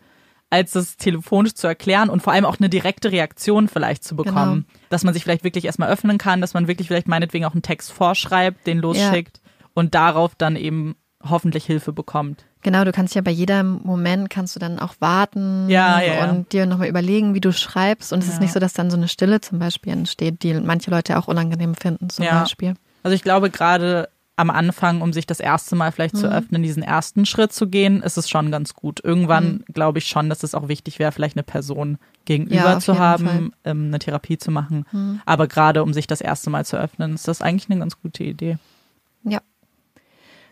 als 0.51 0.73
das 0.73 0.99
telefonisch 0.99 1.55
zu 1.55 1.67
erklären 1.67 2.11
und 2.11 2.23
vor 2.23 2.33
allem 2.33 2.45
auch 2.45 2.59
eine 2.59 2.69
direkte 2.69 3.11
Reaktion 3.11 3.69
vielleicht 3.69 4.05
zu 4.05 4.15
bekommen. 4.15 4.67
Genau. 4.67 4.81
Dass 4.91 5.03
man 5.03 5.15
sich 5.15 5.25
vielleicht 5.25 5.45
wirklich 5.45 5.65
erstmal 5.65 5.91
öffnen 5.91 6.19
kann, 6.19 6.41
dass 6.43 6.55
man 6.55 6.69
wirklich 6.69 6.89
vielleicht 6.89 7.09
meinetwegen 7.09 7.47
auch 7.47 7.55
einen 7.55 7.63
Text 7.63 7.91
vorschreibt, 7.91 8.67
den 8.67 8.79
losschickt. 8.79 9.39
Ja 9.39 9.42
und 9.75 9.95
darauf 9.95 10.35
dann 10.35 10.57
eben 10.57 10.97
hoffentlich 11.29 11.65
Hilfe 11.65 11.93
bekommt. 11.93 12.45
Genau, 12.63 12.85
du 12.85 12.93
kannst 12.93 13.15
ja 13.15 13.23
bei 13.23 13.31
jedem 13.31 13.81
Moment 13.83 14.31
kannst 14.31 14.55
du 14.55 14.61
dann 14.61 14.79
auch 14.79 14.95
warten 15.01 15.69
ja, 15.69 16.01
ja, 16.01 16.31
und 16.31 16.53
dir 16.53 16.67
nochmal 16.67 16.89
überlegen, 16.89 17.35
wie 17.35 17.41
du 17.41 17.53
schreibst. 17.53 18.13
Und 18.13 18.21
es 18.21 18.29
ja. 18.29 18.35
ist 18.35 18.41
nicht 18.41 18.53
so, 18.53 18.61
dass 18.61 18.73
dann 18.73 18.91
so 18.91 18.97
eine 18.97 19.09
Stille 19.09 19.41
zum 19.41 19.59
Beispiel 19.59 19.93
entsteht, 19.93 20.43
die 20.43 20.55
manche 20.55 20.91
Leute 20.91 21.19
auch 21.19 21.29
unangenehm 21.29 21.75
finden, 21.75 22.09
zum 22.09 22.25
Beispiel. 22.25 22.75
Also 23.03 23.15
ich 23.15 23.23
glaube 23.23 23.51
gerade 23.51 24.09
am 24.37 24.49
Anfang, 24.49 25.03
um 25.03 25.13
sich 25.13 25.27
das 25.27 25.41
erste 25.41 25.77
Mal 25.77 25.93
vielleicht 25.93 26.17
zu 26.17 26.27
öffnen, 26.27 26.63
diesen 26.63 26.83
ersten 26.83 27.27
Schritt 27.27 27.53
zu 27.53 27.69
gehen, 27.69 28.03
ist 28.03 28.17
es 28.17 28.31
schon 28.31 28.51
ganz 28.51 28.75
gut. 28.75 29.01
Irgendwann 29.05 29.63
glaube 29.73 29.99
ich 29.99 30.07
schon, 30.07 30.31
dass 30.31 30.43
es 30.43 30.55
auch 30.55 30.69
wichtig 30.69 30.99
wäre, 30.99 31.13
vielleicht 31.13 31.37
eine 31.37 31.43
Person 31.43 31.99
gegenüber 32.25 32.55
Ja, 32.55 32.79
zu 32.79 32.99
haben, 32.99 33.53
ähm, 33.65 33.89
eine 33.89 33.99
Therapie 33.99 34.39
zu 34.39 34.51
machen. 34.51 34.87
Aber 35.27 35.49
gerade 35.49 35.83
um 35.83 35.93
sich 35.93 36.07
das 36.07 36.21
erste 36.21 36.49
Mal 36.49 36.65
zu 36.65 36.79
öffnen, 36.79 37.15
ist 37.15 37.29
das 37.29 37.43
eigentlich 37.43 37.71
eine 37.71 37.81
ganz 37.81 38.01
gute 38.01 38.25
Idee. 38.25 38.57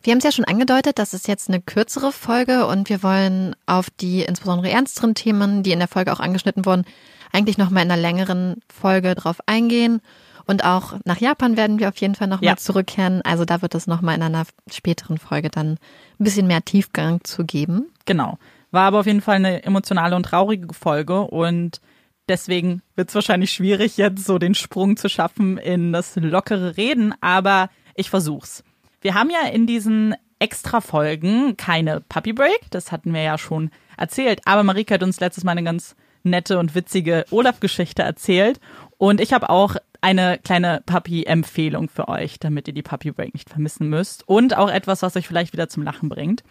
Wir 0.03 0.13
haben 0.13 0.19
es 0.19 0.25
ja 0.25 0.33
schon 0.33 0.47
angedeutet, 0.47 0.99
das 0.99 1.13
ist 1.13 1.29
jetzt 1.29 1.49
eine 1.49 1.61
kürzere 1.61 2.11
Folge 2.11 2.67
und 2.67 2.89
wir 2.89 3.03
wollen 3.03 3.55
auf 3.67 3.91
die 3.91 4.23
insbesondere 4.23 4.71
ernsteren 4.71 5.15
Themen, 5.15 5.63
die 5.63 5.73
in 5.73 5.79
der 5.79 5.89
Folge 5.89 6.13
auch 6.13 6.21
angeschnitten 6.21 6.65
wurden, 6.65 6.85
eigentlich 7.33 7.59
nochmal 7.59 7.85
in 7.85 7.91
einer 7.91 8.01
längeren 8.01 8.63
Folge 8.73 9.15
drauf 9.15 9.41
eingehen. 9.47 10.01
Und 10.47 10.65
auch 10.65 10.95
nach 11.05 11.19
Japan 11.19 11.57
werden 11.59 11.79
wir 11.79 11.89
auf 11.89 11.99
jeden 11.99 12.15
Fall 12.15 12.29
nochmal 12.29 12.49
Ja. 12.53 12.57
zurückkehren. 12.57 13.21
Also 13.23 13.45
da 13.45 13.61
wird 13.63 13.75
es 13.75 13.87
nochmal 13.87 14.17
in 14.17 14.23
einer 14.23 14.45
späteren 14.71 15.19
Folge 15.19 15.51
dann 15.51 15.73
ein 15.73 16.25
bisschen 16.25 16.47
mehr 16.47 16.65
Tiefgang 16.65 17.23
zu 17.23 17.45
geben. 17.45 17.93
Genau. 18.07 18.39
War 18.71 18.87
aber 18.87 19.01
auf 19.01 19.07
jeden 19.07 19.21
Fall 19.21 19.37
eine 19.37 19.63
emotionale 19.65 20.17
und 20.17 20.23
traurige 20.25 20.73
Folge 20.73 21.21
und 21.21 21.81
deswegen 22.27 22.83
wird 22.97 23.11
es 23.11 23.15
wahrscheinlich 23.15 23.53
schwierig, 23.53 23.97
jetzt 23.99 24.25
so 24.25 24.39
den 24.39 24.55
Sprung 24.55 24.97
zu 24.97 25.09
schaffen 25.09 25.59
in 25.59 25.93
das 25.93 26.17
lockere 26.17 26.77
Reden, 26.77 27.15
aber 27.21 27.69
ich 27.95 28.09
versuch's. 28.11 28.65
Wir 29.01 29.15
haben 29.15 29.31
ja 29.31 29.49
in 29.51 29.67
diesen 29.67 30.15
Extra-Folgen 30.39 31.57
keine 31.57 32.01
Puppy 32.01 32.33
Break, 32.33 32.61
das 32.71 32.93
hatten 32.93 33.15
wir 33.15 33.23
ja 33.23 33.39
schon 33.39 33.71
erzählt, 33.97 34.43
aber 34.45 34.63
Marika 34.63 34.95
hat 34.95 35.03
uns 35.03 35.21
letztes 35.21 35.45
Mal 35.45 35.53
eine 35.53 35.63
ganz 35.63 35.97
nette 36.23 36.59
und 36.59 36.75
witzige 36.75 37.25
Olaf-Geschichte 37.31 38.03
erzählt 38.03 38.61
und 38.99 39.21
ich 39.21 39.33
habe 39.33 39.49
auch 39.49 39.77
eine 40.03 40.39
kleine 40.39 40.83
Puppy-Empfehlung 40.85 41.89
für 41.89 42.09
euch, 42.09 42.39
damit 42.39 42.69
ihr 42.69 42.75
die 42.75 42.83
Puppy 42.83 43.11
Break 43.11 43.35
nicht 43.35 43.51
vermissen 43.51 43.89
müsst 43.89 44.27
und 44.29 44.57
auch 44.57 44.71
etwas, 44.71 45.03
was 45.03 45.17
euch 45.17 45.27
vielleicht 45.27 45.53
wieder 45.53 45.69
zum 45.69 45.83
Lachen 45.83 46.09
bringt. 46.09 46.43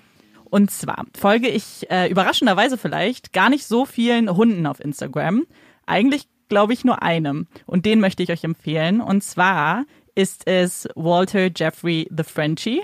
Und 0.45 0.71
zwar 0.71 1.05
folge 1.15 1.47
ich 1.47 1.89
äh, 1.91 2.09
überraschenderweise 2.09 2.77
vielleicht 2.77 3.33
gar 3.33 3.49
nicht 3.49 3.65
so 3.65 3.85
vielen 3.85 4.35
Hunden 4.35 4.65
auf 4.65 4.79
Instagram. 4.79 5.45
Eigentlich 5.85 6.27
glaube 6.47 6.73
ich 6.73 6.83
nur 6.83 7.03
einem. 7.03 7.47
Und 7.65 7.85
den 7.85 7.99
möchte 7.99 8.23
ich 8.23 8.31
euch 8.31 8.43
empfehlen. 8.43 9.01
Und 9.01 9.23
zwar 9.23 9.85
ist 10.19 10.47
es 10.47 10.85
Walter 10.95 11.49
Jeffrey 11.55 12.05
the 12.13 12.23
Frenchie. 12.23 12.81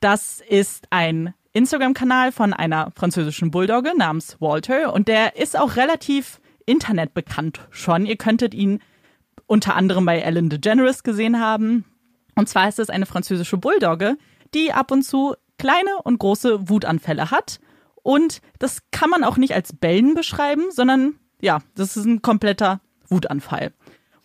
Das 0.00 0.42
ist 0.48 0.84
ein 0.90 1.32
Instagram-Kanal 1.52 2.32
von 2.32 2.52
einer 2.52 2.90
französischen 2.96 3.52
Bulldogge 3.52 3.96
namens 3.96 4.36
Walter. 4.40 4.92
Und 4.92 5.06
der 5.06 5.36
ist 5.36 5.56
auch 5.56 5.76
relativ 5.76 6.40
internetbekannt 6.66 7.60
schon. 7.70 8.04
Ihr 8.04 8.16
könntet 8.16 8.52
ihn 8.52 8.80
unter 9.46 9.76
anderem 9.76 10.06
bei 10.06 10.18
Ellen 10.18 10.50
DeGeneres 10.50 11.04
gesehen 11.04 11.38
haben. 11.38 11.84
Und 12.34 12.48
zwar 12.48 12.68
ist 12.68 12.80
es 12.80 12.90
eine 12.90 13.06
französische 13.06 13.56
Bulldogge, 13.56 14.16
die 14.54 14.72
ab 14.72 14.90
und 14.90 15.04
zu 15.04 15.36
kleine 15.56 16.02
und 16.02 16.18
große 16.18 16.68
Wutanfälle 16.68 17.30
hat. 17.30 17.60
Und 18.02 18.40
das 18.58 18.80
kann 18.90 19.08
man 19.08 19.22
auch 19.22 19.36
nicht 19.36 19.54
als 19.54 19.72
Bellen 19.72 20.14
beschreiben, 20.14 20.72
sondern 20.72 21.14
ja, 21.40 21.60
das 21.76 21.96
ist 21.96 22.06
ein 22.06 22.22
kompletter 22.22 22.80
Wutanfall. 23.08 23.72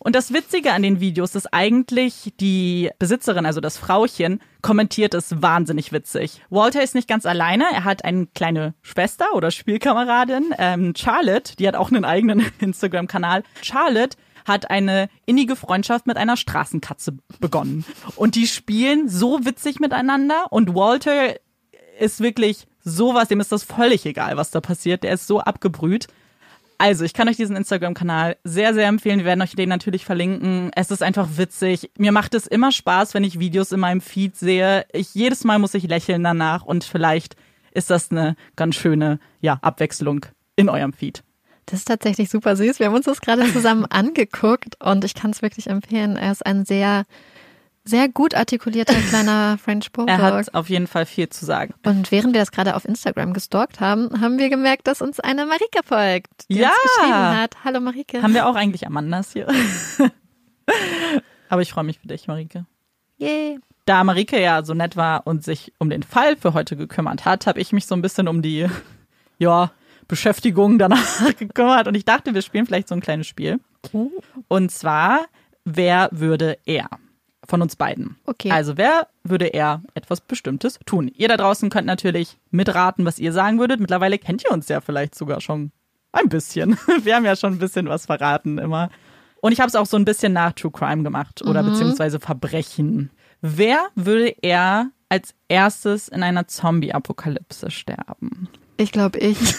Und 0.02 0.16
das 0.16 0.32
Witzige 0.32 0.72
an 0.72 0.82
den 0.82 0.98
Videos 1.00 1.34
ist 1.34 1.52
eigentlich, 1.52 2.32
die 2.40 2.88
Besitzerin, 2.98 3.44
also 3.44 3.60
das 3.60 3.76
Frauchen, 3.76 4.40
kommentiert 4.62 5.12
es 5.12 5.42
wahnsinnig 5.42 5.92
witzig. 5.92 6.40
Walter 6.48 6.82
ist 6.82 6.94
nicht 6.94 7.06
ganz 7.06 7.26
alleine, 7.26 7.64
er 7.70 7.84
hat 7.84 8.02
eine 8.02 8.26
kleine 8.34 8.72
Schwester 8.80 9.26
oder 9.34 9.50
Spielkameradin, 9.50 10.54
ähm, 10.56 10.94
Charlotte, 10.96 11.54
die 11.58 11.68
hat 11.68 11.76
auch 11.76 11.90
einen 11.90 12.06
eigenen 12.06 12.50
Instagram-Kanal. 12.60 13.42
Charlotte 13.60 14.16
hat 14.46 14.70
eine 14.70 15.10
innige 15.26 15.54
Freundschaft 15.54 16.06
mit 16.06 16.16
einer 16.16 16.38
Straßenkatze 16.38 17.18
begonnen. 17.38 17.84
Und 18.16 18.36
die 18.36 18.46
spielen 18.46 19.06
so 19.06 19.44
witzig 19.44 19.80
miteinander 19.80 20.46
und 20.50 20.74
Walter 20.74 21.36
ist 21.98 22.20
wirklich 22.20 22.66
sowas, 22.82 23.28
dem 23.28 23.40
ist 23.40 23.52
das 23.52 23.64
völlig 23.64 24.06
egal, 24.06 24.38
was 24.38 24.50
da 24.50 24.62
passiert. 24.62 25.02
Der 25.02 25.12
ist 25.12 25.26
so 25.26 25.40
abgebrüht. 25.40 26.06
Also, 26.80 27.04
ich 27.04 27.12
kann 27.12 27.28
euch 27.28 27.36
diesen 27.36 27.56
Instagram-Kanal 27.56 28.38
sehr, 28.42 28.72
sehr 28.72 28.88
empfehlen. 28.88 29.18
Wir 29.18 29.26
werden 29.26 29.42
euch 29.42 29.54
den 29.54 29.68
natürlich 29.68 30.06
verlinken. 30.06 30.70
Es 30.74 30.90
ist 30.90 31.02
einfach 31.02 31.28
witzig. 31.36 31.90
Mir 31.98 32.10
macht 32.10 32.32
es 32.32 32.46
immer 32.46 32.72
Spaß, 32.72 33.12
wenn 33.12 33.22
ich 33.22 33.38
Videos 33.38 33.70
in 33.72 33.80
meinem 33.80 34.00
Feed 34.00 34.34
sehe. 34.34 34.86
Ich, 34.94 35.14
jedes 35.14 35.44
Mal 35.44 35.58
muss 35.58 35.74
ich 35.74 35.86
lächeln 35.86 36.24
danach 36.24 36.64
und 36.64 36.84
vielleicht 36.84 37.36
ist 37.72 37.90
das 37.90 38.10
eine 38.10 38.34
ganz 38.56 38.76
schöne, 38.76 39.18
ja, 39.42 39.58
Abwechslung 39.60 40.24
in 40.56 40.70
eurem 40.70 40.94
Feed. 40.94 41.22
Das 41.66 41.80
ist 41.80 41.84
tatsächlich 41.88 42.30
super 42.30 42.56
süß. 42.56 42.78
Wir 42.78 42.86
haben 42.86 42.94
uns 42.94 43.04
das 43.04 43.20
gerade 43.20 43.52
zusammen 43.52 43.84
angeguckt 43.90 44.82
und 44.82 45.04
ich 45.04 45.12
kann 45.12 45.32
es 45.32 45.42
wirklich 45.42 45.66
empfehlen. 45.66 46.16
Er 46.16 46.32
ist 46.32 46.46
ein 46.46 46.64
sehr, 46.64 47.04
sehr 47.84 48.08
gut 48.08 48.34
artikulierter 48.34 48.94
kleiner 49.08 49.58
French 49.58 49.90
Bulldog. 49.92 50.10
Er 50.16 50.22
hat 50.22 50.54
auf 50.54 50.68
jeden 50.68 50.86
Fall 50.86 51.06
viel 51.06 51.28
zu 51.28 51.44
sagen. 51.44 51.74
Und 51.84 52.10
während 52.12 52.34
wir 52.34 52.40
das 52.40 52.52
gerade 52.52 52.76
auf 52.76 52.84
Instagram 52.84 53.32
gestalkt 53.32 53.80
haben, 53.80 54.20
haben 54.20 54.38
wir 54.38 54.48
gemerkt, 54.50 54.86
dass 54.86 55.02
uns 55.02 55.18
eine 55.20 55.46
Marike 55.46 55.80
folgt, 55.84 56.48
die 56.50 56.58
Ja. 56.58 56.68
uns 56.68 56.78
geschrieben 56.96 57.40
hat. 57.40 57.56
Hallo 57.64 57.80
Marike. 57.80 58.22
Haben 58.22 58.34
wir 58.34 58.46
auch 58.46 58.54
eigentlich 58.54 58.86
Amandas 58.86 59.32
hier? 59.32 59.48
Aber 61.48 61.62
ich 61.62 61.72
freue 61.72 61.84
mich 61.84 61.98
für 61.98 62.06
dich, 62.08 62.28
Marike. 62.28 62.64
Yay. 63.18 63.58
Da 63.86 64.04
Marike 64.04 64.40
ja 64.40 64.62
so 64.64 64.74
nett 64.74 64.96
war 64.96 65.26
und 65.26 65.42
sich 65.42 65.72
um 65.78 65.90
den 65.90 66.02
Fall 66.02 66.36
für 66.36 66.54
heute 66.54 66.76
gekümmert 66.76 67.24
hat, 67.24 67.46
habe 67.46 67.60
ich 67.60 67.72
mich 67.72 67.86
so 67.86 67.94
ein 67.96 68.02
bisschen 68.02 68.28
um 68.28 68.40
die, 68.42 68.66
ja, 69.38 69.72
Beschäftigung 70.06 70.78
danach 70.78 71.34
gekümmert 71.38 71.88
und 71.88 71.94
ich 71.94 72.04
dachte, 72.04 72.34
wir 72.34 72.42
spielen 72.42 72.66
vielleicht 72.66 72.88
so 72.88 72.94
ein 72.94 73.00
kleines 73.00 73.26
Spiel. 73.26 73.58
Und 74.48 74.70
zwar, 74.70 75.24
wer 75.64 76.08
würde 76.12 76.58
er? 76.66 76.88
Von 77.48 77.62
uns 77.62 77.74
beiden. 77.76 78.16
Okay. 78.26 78.50
Also, 78.50 78.76
wer 78.76 79.08
würde 79.24 79.46
er 79.46 79.82
etwas 79.94 80.20
Bestimmtes 80.20 80.78
tun? 80.86 81.10
Ihr 81.16 81.26
da 81.28 81.36
draußen 81.36 81.70
könnt 81.70 81.86
natürlich 81.86 82.38
mitraten, 82.50 83.04
was 83.06 83.18
ihr 83.18 83.32
sagen 83.32 83.58
würdet. 83.58 83.80
Mittlerweile 83.80 84.18
kennt 84.18 84.44
ihr 84.44 84.50
uns 84.52 84.68
ja 84.68 84.80
vielleicht 84.80 85.14
sogar 85.14 85.40
schon 85.40 85.72
ein 86.12 86.28
bisschen. 86.28 86.76
Wir 87.02 87.16
haben 87.16 87.24
ja 87.24 87.36
schon 87.36 87.54
ein 87.54 87.58
bisschen 87.58 87.88
was 87.88 88.06
verraten 88.06 88.58
immer. 88.58 88.90
Und 89.40 89.52
ich 89.52 89.60
habe 89.60 89.68
es 89.68 89.74
auch 89.74 89.86
so 89.86 89.96
ein 89.96 90.04
bisschen 90.04 90.32
nach 90.34 90.52
True 90.52 90.70
Crime 90.70 91.02
gemacht 91.02 91.40
oder 91.42 91.62
beziehungsweise 91.62 92.20
Verbrechen. 92.20 93.10
Wer 93.40 93.78
würde 93.94 94.34
er 94.42 94.90
als 95.08 95.34
erstes 95.48 96.08
in 96.08 96.22
einer 96.22 96.46
Zombie-Apokalypse 96.46 97.70
sterben? 97.70 98.48
Ich 98.76 98.92
glaube 98.92 99.18
ich. 99.18 99.38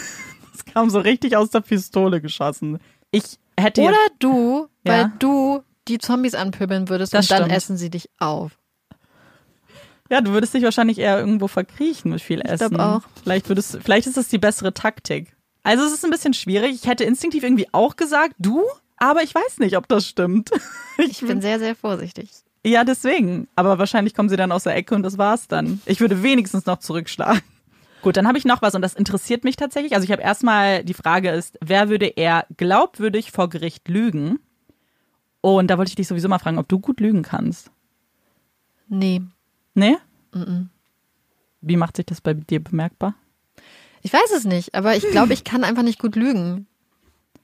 Das 0.52 0.66
kam 0.66 0.90
so 0.90 1.00
richtig 1.00 1.34
aus 1.36 1.48
der 1.50 1.60
Pistole 1.62 2.20
geschossen. 2.20 2.78
Ich 3.10 3.38
hätte 3.58 3.80
Oder 3.80 3.96
du, 4.18 4.68
Ja. 4.86 4.92
weil 4.92 5.12
du 5.18 5.62
die 5.88 5.98
Zombies 5.98 6.34
anpöbeln 6.34 6.88
würdest 6.88 7.12
Das 7.14 7.26
und 7.26 7.30
dann 7.32 7.44
stimmt. 7.44 7.56
essen 7.56 7.76
sie 7.76 7.90
dich 7.90 8.08
auf. 8.18 8.52
ja, 10.10 10.20
du 10.20 10.32
würdest 10.32 10.54
dich 10.54 10.62
wahrscheinlich 10.62 10.98
eher 10.98 11.18
irgendwo 11.18 11.48
verkriechen 11.48 12.10
mit 12.10 12.20
viel 12.20 12.40
Essen. 12.40 12.70
glaub 12.70 12.80
auch. 12.80 13.08
Vielleicht 13.22 13.48
würdest, 13.48 13.78
vielleicht 13.82 14.06
ist 14.06 14.16
das 14.16 14.28
die 14.28 14.38
bessere 14.38 14.74
Taktik. 14.74 15.34
Also 15.62 15.84
es 15.84 15.92
ist 15.92 16.04
ein 16.04 16.10
bisschen 16.10 16.34
schwierig. 16.34 16.74
Ich 16.74 16.86
hätte 16.86 17.04
instinktiv 17.04 17.42
irgendwie 17.44 17.68
auch 17.72 17.96
gesagt, 17.96 18.34
du, 18.38 18.62
aber 18.96 19.22
ich 19.22 19.34
weiß 19.34 19.58
nicht, 19.58 19.76
ob 19.76 19.88
das 19.88 20.06
stimmt. 20.06 20.50
Ich 20.98 21.20
bin 21.20 21.40
sehr, 21.40 21.58
sehr 21.58 21.74
vorsichtig. 21.74 22.30
Ja, 22.64 22.84
deswegen. 22.84 23.48
Aber 23.56 23.78
wahrscheinlich 23.78 24.14
kommen 24.14 24.28
sie 24.28 24.36
dann 24.36 24.52
aus 24.52 24.64
der 24.64 24.76
Ecke 24.76 24.94
und 24.94 25.02
das 25.02 25.16
war's 25.18 25.48
dann. 25.48 25.80
Ich 25.86 26.00
würde 26.00 26.22
wenigstens 26.22 26.66
noch 26.66 26.78
zurückschlagen. 26.78 27.40
Gut, 28.02 28.16
dann 28.16 28.28
habe 28.28 28.36
ich 28.36 28.44
noch 28.44 28.60
was 28.62 28.74
und 28.74 28.82
das 28.82 28.94
interessiert 28.94 29.42
mich 29.42 29.56
tatsächlich. 29.56 29.94
Also 29.94 30.04
ich 30.04 30.12
habe 30.12 30.22
erstmal 30.22 30.84
die 30.84 30.92
Frage 30.94 31.30
ist, 31.30 31.56
wer 31.60 31.88
würde 31.88 32.06
eher 32.06 32.46
glaubwürdig 32.56 33.32
vor 33.32 33.48
Gericht 33.48 33.88
lügen? 33.88 34.38
Und 35.42 35.68
da 35.68 35.76
wollte 35.76 35.90
ich 35.90 35.96
dich 35.96 36.08
sowieso 36.08 36.28
mal 36.28 36.38
fragen, 36.38 36.58
ob 36.58 36.68
du 36.68 36.78
gut 36.78 37.00
lügen 37.00 37.22
kannst. 37.22 37.70
Nee. 38.88 39.20
Nee? 39.74 39.96
Wie 41.60 41.76
macht 41.76 41.96
sich 41.96 42.06
das 42.06 42.20
bei 42.20 42.32
dir 42.32 42.62
bemerkbar? 42.62 43.14
Ich 44.02 44.12
weiß 44.12 44.32
es 44.36 44.44
nicht, 44.44 44.74
aber 44.74 44.96
ich 44.96 45.08
glaube, 45.10 45.32
ich 45.32 45.44
kann 45.44 45.64
einfach 45.64 45.82
nicht 45.82 45.98
gut 45.98 46.16
lügen. 46.16 46.66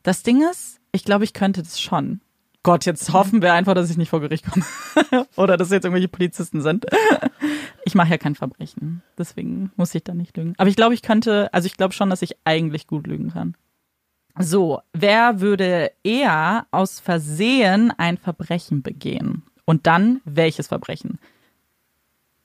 Das 0.03 0.23
Ding 0.23 0.43
ist, 0.49 0.81
ich 0.93 1.05
glaube, 1.05 1.25
ich 1.25 1.33
könnte 1.33 1.63
das 1.63 1.81
schon. 1.81 2.21
Gott, 2.63 2.87
jetzt 2.87 3.13
hoffen 3.13 3.43
wir 3.43 3.53
einfach, 3.53 3.75
dass 3.75 3.91
ich 3.91 3.97
nicht 3.97 4.11
vor 4.11 4.21
Gericht 4.21 4.45
komme. 4.45 4.65
Oder 5.37 5.57
dass 5.57 5.71
jetzt 5.71 5.85
irgendwelche 5.85 6.09
Polizisten 6.09 6.63
sind. 6.63 6.87
Ich 7.85 7.95
mache 7.95 8.11
ja 8.11 8.19
kein 8.19 8.35
Verbrechen. 8.35 9.03
Deswegen 9.17 9.73
muss 9.77 9.95
ich 9.95 10.05
da 10.05 10.13
nicht 10.13 10.37
lügen. 10.37 10.53
Aber 10.59 10.69
ich 10.69 10.77
glaube, 10.77 10.93
ich 10.93 11.01
könnte, 11.01 11.49
also 11.55 11.65
ich 11.65 11.79
glaube 11.79 11.95
schon, 11.95 12.11
dass 12.11 12.21
ich 12.21 12.37
eigentlich 12.45 12.87
gut 12.87 13.07
lügen 13.07 13.31
kann. 13.33 13.57
So, 14.40 14.81
wer 14.92 15.40
würde 15.40 15.90
eher 16.05 16.66
aus 16.70 17.01
Versehen 17.01 17.92
ein 17.96 18.16
Verbrechen 18.18 18.83
begehen? 18.83 19.42
Und 19.64 19.87
dann 19.87 20.20
welches 20.24 20.68
Verbrechen? 20.68 21.18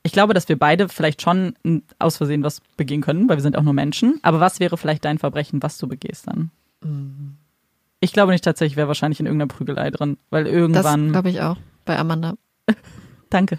Ich 0.06 0.12
glaube, 0.12 0.34
dass 0.34 0.50
wir 0.50 0.60
beide 0.60 0.90
vielleicht 0.90 1.22
schon 1.22 1.56
aus 2.00 2.18
Versehen 2.18 2.44
was 2.44 2.62
begehen 2.76 3.02
können, 3.02 3.30
weil 3.30 3.38
wir 3.38 3.42
sind 3.42 3.58
auch 3.58 3.64
nur 3.64 3.74
Menschen. 3.74 4.20
Aber 4.22 4.40
was 4.42 4.60
wäre 4.60 4.78
vielleicht 4.78 5.06
dein 5.06 5.18
Verbrechen, 5.18 5.64
was 5.64 5.78
du 5.78 5.88
begehst 5.88 6.28
dann? 6.28 6.52
Ich 8.02 8.12
glaube 8.12 8.34
nicht 8.34 8.44
tatsächlich, 8.44 8.74
ich 8.74 8.78
wäre 8.78 8.90
wahrscheinlich 8.90 9.22
in 9.22 9.26
irgendeiner 9.26 9.48
Prügelei 9.48 9.90
drin, 9.92 10.18
weil 10.30 10.44
Das 10.44 10.52
irgendwann. 10.54 11.12
glaube 11.14 11.30
ich 11.30 11.42
auch 11.42 11.56
bei 11.86 11.98
Amanda. 11.98 12.34
Danke. 13.30 13.58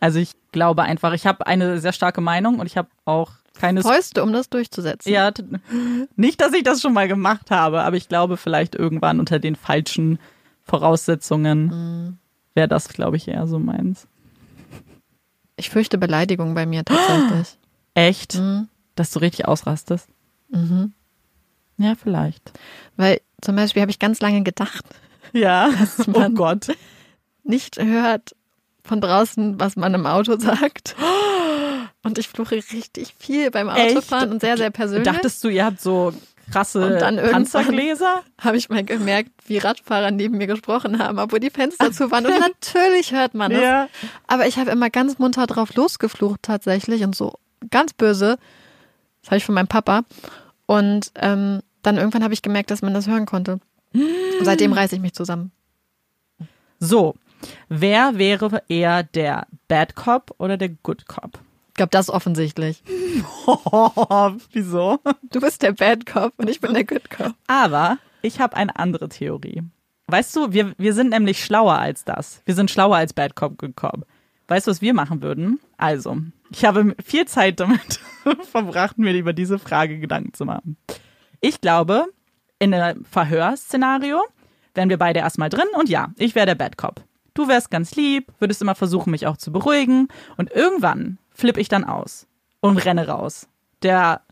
Also 0.00 0.18
ich 0.18 0.32
glaube 0.50 0.82
einfach, 0.82 1.12
ich 1.12 1.26
habe 1.26 1.46
eine 1.46 1.78
sehr 1.78 1.92
starke 1.92 2.20
Meinung 2.20 2.58
und 2.58 2.66
ich 2.66 2.76
habe 2.76 2.88
auch 3.04 3.30
keine. 3.58 3.82
Fäuste, 3.82 4.22
um 4.22 4.32
das 4.32 4.48
durchzusetzen. 4.50 5.10
Ja, 5.12 5.30
nicht, 6.16 6.40
dass 6.40 6.52
ich 6.52 6.62
das 6.64 6.80
schon 6.80 6.92
mal 6.92 7.08
gemacht 7.08 7.50
habe, 7.50 7.82
aber 7.82 7.96
ich 7.96 8.08
glaube 8.08 8.36
vielleicht 8.36 8.74
irgendwann 8.74 9.20
unter 9.20 9.38
den 9.38 9.56
falschen 9.56 10.18
Voraussetzungen 10.64 12.18
wäre 12.54 12.68
das, 12.68 12.88
glaube 12.88 13.16
ich, 13.16 13.28
eher 13.28 13.46
so 13.46 13.58
meins. 13.58 14.06
Ich 15.56 15.70
fürchte 15.70 15.98
Beleidigung 15.98 16.54
bei 16.54 16.66
mir 16.66 16.84
tatsächlich. 16.84 17.58
Echt? 17.94 18.34
Mhm. 18.36 18.68
Dass 18.96 19.10
du 19.12 19.20
richtig 19.20 19.46
ausrastest? 19.46 20.08
Mhm. 20.50 20.92
Ja, 21.78 21.94
vielleicht. 21.94 22.52
Weil 22.96 23.20
zum 23.40 23.56
Beispiel 23.56 23.82
habe 23.82 23.90
ich 23.90 23.98
ganz 23.98 24.20
lange 24.20 24.42
gedacht, 24.42 24.84
Ja. 25.32 25.70
Oh 26.06 26.10
man- 26.18 26.34
Gott. 26.34 26.68
nicht 27.44 27.76
hört 27.80 28.34
von 28.84 29.00
draußen, 29.00 29.58
was 29.60 29.76
man 29.76 29.94
im 29.94 30.06
Auto 30.06 30.38
sagt. 30.38 30.96
Und 32.04 32.18
ich 32.18 32.28
fluche 32.28 32.54
richtig 32.56 33.14
viel 33.18 33.50
beim 33.50 33.68
Autofahren 33.68 34.24
Echt? 34.24 34.32
und 34.32 34.40
sehr, 34.40 34.56
sehr 34.56 34.70
persönlich. 34.70 35.04
Dachtest 35.04 35.42
du, 35.42 35.48
ihr 35.48 35.64
habt 35.64 35.80
so 35.80 36.12
krasse 36.52 36.86
Und 36.86 37.00
dann 37.00 37.16
Panzergläser? 37.16 38.22
habe 38.38 38.56
ich 38.58 38.68
mal 38.68 38.84
gemerkt, 38.84 39.30
wie 39.46 39.58
Radfahrer 39.58 40.10
neben 40.10 40.36
mir 40.36 40.46
gesprochen 40.46 40.98
haben, 40.98 41.18
obwohl 41.18 41.40
die 41.40 41.50
Fenster 41.50 41.90
zu 41.92 42.10
waren. 42.10 42.26
Und 42.26 42.38
natürlich 42.38 43.12
hört 43.12 43.34
man 43.34 43.52
es. 43.52 43.58
Ja. 43.64 43.88
Aber 44.26 44.46
ich 44.46 44.58
habe 44.58 44.70
immer 44.70 44.90
ganz 44.90 45.18
munter 45.18 45.46
drauf 45.46 45.74
losgeflucht 45.74 46.42
tatsächlich 46.42 47.02
und 47.02 47.16
so 47.16 47.38
ganz 47.70 47.94
böse. 47.94 48.38
Das 49.22 49.30
habe 49.30 49.38
ich 49.38 49.44
von 49.46 49.54
meinem 49.54 49.68
Papa. 49.68 50.04
Und 50.66 51.10
ähm, 51.16 51.60
dann 51.82 51.96
irgendwann 51.96 52.22
habe 52.22 52.34
ich 52.34 52.42
gemerkt, 52.42 52.70
dass 52.70 52.82
man 52.82 52.92
das 52.92 53.06
hören 53.06 53.24
konnte. 53.24 53.60
Und 53.94 54.44
seitdem 54.44 54.72
reiße 54.74 54.94
ich 54.96 55.00
mich 55.00 55.14
zusammen. 55.14 55.52
So, 56.78 57.14
wer 57.70 58.18
wäre 58.18 58.62
eher 58.68 59.02
der 59.02 59.46
Bad 59.68 59.94
Cop 59.94 60.34
oder 60.36 60.58
der 60.58 60.68
Good 60.68 61.06
Cop? 61.06 61.38
Ich 61.74 61.76
glaube, 61.76 61.90
das 61.90 62.08
offensichtlich. 62.08 62.84
Wieso? 64.52 65.00
Du 65.24 65.40
bist 65.40 65.60
der 65.60 65.72
Bad 65.72 66.06
Cop 66.06 66.32
und 66.36 66.48
ich 66.48 66.60
bin 66.60 66.72
der 66.72 66.84
Good 66.84 67.10
Cop. 67.10 67.34
Aber 67.48 67.98
ich 68.22 68.38
habe 68.38 68.56
eine 68.56 68.76
andere 68.76 69.08
Theorie. 69.08 69.64
Weißt 70.06 70.36
du, 70.36 70.52
wir, 70.52 70.72
wir 70.78 70.94
sind 70.94 71.10
nämlich 71.10 71.44
schlauer 71.44 71.76
als 71.76 72.04
das. 72.04 72.42
Wir 72.44 72.54
sind 72.54 72.70
schlauer 72.70 72.94
als 72.94 73.12
Bad 73.12 73.34
Cop, 73.34 73.58
Good 73.58 73.74
Cop. 73.74 74.06
Weißt 74.46 74.68
du, 74.68 74.70
was 74.70 74.82
wir 74.82 74.94
machen 74.94 75.20
würden? 75.20 75.58
Also, 75.76 76.16
ich 76.48 76.64
habe 76.64 76.94
viel 77.04 77.26
Zeit 77.26 77.58
damit 77.58 77.98
verbracht, 78.52 78.96
mir 78.96 79.12
über 79.12 79.32
diese 79.32 79.58
Frage 79.58 79.98
Gedanken 79.98 80.32
zu 80.32 80.44
machen. 80.44 80.76
Ich 81.40 81.60
glaube, 81.60 82.06
in 82.60 82.72
einem 82.72 83.04
Verhörszenario 83.04 84.22
wären 84.74 84.90
wir 84.90 84.98
beide 84.98 85.18
erstmal 85.18 85.48
drin 85.48 85.66
und 85.76 85.88
ja, 85.88 86.12
ich 86.18 86.36
wäre 86.36 86.46
der 86.46 86.54
Bad 86.54 86.76
Cop. 86.76 87.02
Du 87.34 87.48
wärst 87.48 87.72
ganz 87.72 87.96
lieb, 87.96 88.32
würdest 88.38 88.62
immer 88.62 88.76
versuchen, 88.76 89.10
mich 89.10 89.26
auch 89.26 89.38
zu 89.38 89.50
beruhigen 89.50 90.06
und 90.36 90.52
irgendwann 90.52 91.18
flippe 91.34 91.60
ich 91.60 91.68
dann 91.68 91.84
aus 91.84 92.26
und 92.60 92.78
renne 92.78 93.06
raus. 93.08 93.48
Der 93.82 94.22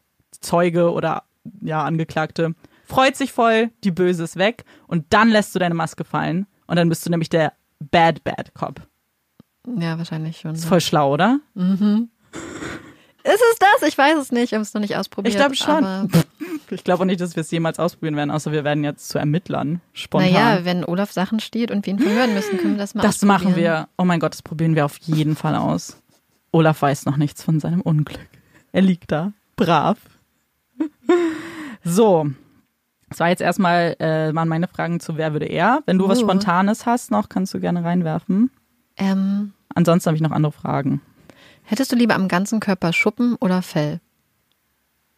Zeuge 0.40 0.92
oder 0.92 1.24
ja, 1.60 1.84
Angeklagte 1.84 2.54
freut 2.86 3.16
sich 3.16 3.32
voll, 3.32 3.70
die 3.84 3.90
Böse 3.90 4.24
ist 4.24 4.36
weg 4.36 4.64
und 4.86 5.06
dann 5.10 5.28
lässt 5.28 5.54
du 5.54 5.58
deine 5.58 5.74
Maske 5.74 6.04
fallen 6.04 6.46
und 6.66 6.76
dann 6.76 6.88
bist 6.88 7.04
du 7.04 7.10
nämlich 7.10 7.28
der 7.28 7.52
Bad 7.80 8.24
Bad 8.24 8.54
Cop. 8.54 8.80
Ja, 9.78 9.98
wahrscheinlich 9.98 10.38
schon. 10.38 10.54
Ist 10.54 10.64
voll 10.64 10.80
schlau, 10.80 11.12
oder? 11.12 11.40
Ist 13.24 13.40
es 13.52 13.58
das? 13.58 13.88
Ich 13.88 13.96
weiß 13.96 14.18
es 14.18 14.32
nicht. 14.32 14.44
Ich 14.44 14.54
habe 14.54 14.62
es 14.62 14.74
noch 14.74 14.80
nicht 14.80 14.96
ausprobiert. 14.96 15.34
Ich 15.34 15.38
glaube 15.38 15.56
schon. 15.56 16.10
Ich 16.70 16.84
glaube 16.84 17.02
auch 17.02 17.06
nicht, 17.06 17.20
dass 17.20 17.36
wir 17.36 17.42
es 17.42 17.50
jemals 17.50 17.78
ausprobieren 17.78 18.16
werden, 18.16 18.30
außer 18.30 18.50
wir 18.50 18.64
werden 18.64 18.82
jetzt 18.82 19.10
zu 19.10 19.18
Ermittlern 19.18 19.82
spontan. 19.92 20.32
naja, 20.32 20.64
wenn 20.64 20.86
Olaf 20.86 21.12
Sachen 21.12 21.38
steht 21.38 21.70
und 21.70 21.84
wir 21.84 21.92
ihn 21.92 21.98
verhören 21.98 22.32
müssen, 22.32 22.56
können 22.56 22.74
wir 22.74 22.78
das 22.78 22.94
mal 22.94 23.02
das 23.02 23.20
machen 23.20 23.56
wir. 23.56 23.88
Oh 23.98 24.04
mein 24.04 24.20
Gott, 24.20 24.32
das 24.32 24.40
probieren 24.40 24.74
wir 24.74 24.86
auf 24.86 24.96
jeden 24.98 25.36
Fall 25.36 25.54
aus. 25.54 26.01
Olaf 26.52 26.80
weiß 26.82 27.06
noch 27.06 27.16
nichts 27.16 27.42
von 27.42 27.58
seinem 27.60 27.80
Unglück. 27.80 28.28
Er 28.72 28.82
liegt 28.82 29.10
da, 29.10 29.32
brav. 29.56 29.98
So, 31.84 32.30
das 33.08 33.20
war 33.20 33.28
jetzt 33.28 33.42
erstmal 33.42 33.96
äh, 33.98 34.34
waren 34.34 34.48
meine 34.48 34.68
Fragen 34.68 35.00
zu 35.00 35.16
Wer 35.16 35.32
würde 35.32 35.46
er. 35.46 35.82
Wenn 35.86 35.98
du 35.98 36.08
was 36.08 36.18
Uh. 36.18 36.22
Spontanes 36.22 36.86
hast 36.86 37.10
noch, 37.10 37.28
kannst 37.28 37.52
du 37.54 37.60
gerne 37.60 37.84
reinwerfen. 37.84 38.50
Ähm, 38.96 39.52
Ansonsten 39.74 40.08
habe 40.08 40.16
ich 40.16 40.22
noch 40.22 40.30
andere 40.30 40.52
Fragen. 40.52 41.00
hättest 41.64 41.90
du 41.92 41.96
lieber 41.96 42.14
am 42.14 42.28
ganzen 42.28 42.60
Körper 42.60 42.92
Schuppen 42.92 43.36
oder 43.40 43.62
Fell? 43.62 44.00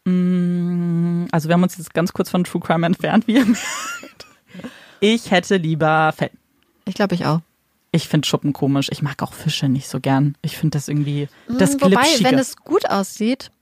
Mm, 0.04 1.26
Also 1.32 1.48
wir 1.48 1.54
haben 1.54 1.62
uns 1.62 1.76
jetzt 1.76 1.92
ganz 1.94 2.12
kurz 2.12 2.30
von 2.30 2.44
True 2.44 2.60
Crime 2.60 2.86
entfernt, 2.86 3.26
wie 3.26 3.34
ihr 3.36 3.44
merkt. 3.46 4.26
Ich 5.00 5.30
hätte 5.30 5.56
lieber 5.56 6.12
Fell. 6.16 6.30
Ich 6.86 6.94
glaube, 6.94 7.14
ich 7.14 7.26
auch. 7.26 7.40
Ich 7.94 8.08
finde 8.08 8.26
Schuppen 8.26 8.52
komisch. 8.52 8.88
Ich 8.90 9.02
mag 9.02 9.22
auch 9.22 9.32
Fische 9.32 9.68
nicht 9.68 9.88
so 9.88 10.00
gern. 10.00 10.36
Ich 10.42 10.56
finde 10.56 10.76
das 10.76 10.88
irgendwie 10.88 11.28
das 11.48 11.76
Mm, 11.76 11.80
Wobei, 11.82 11.88
Glitschige. 12.02 12.24
wenn 12.30 12.38
es 12.40 12.56
gut 12.56 12.90
aussieht, 12.90 13.52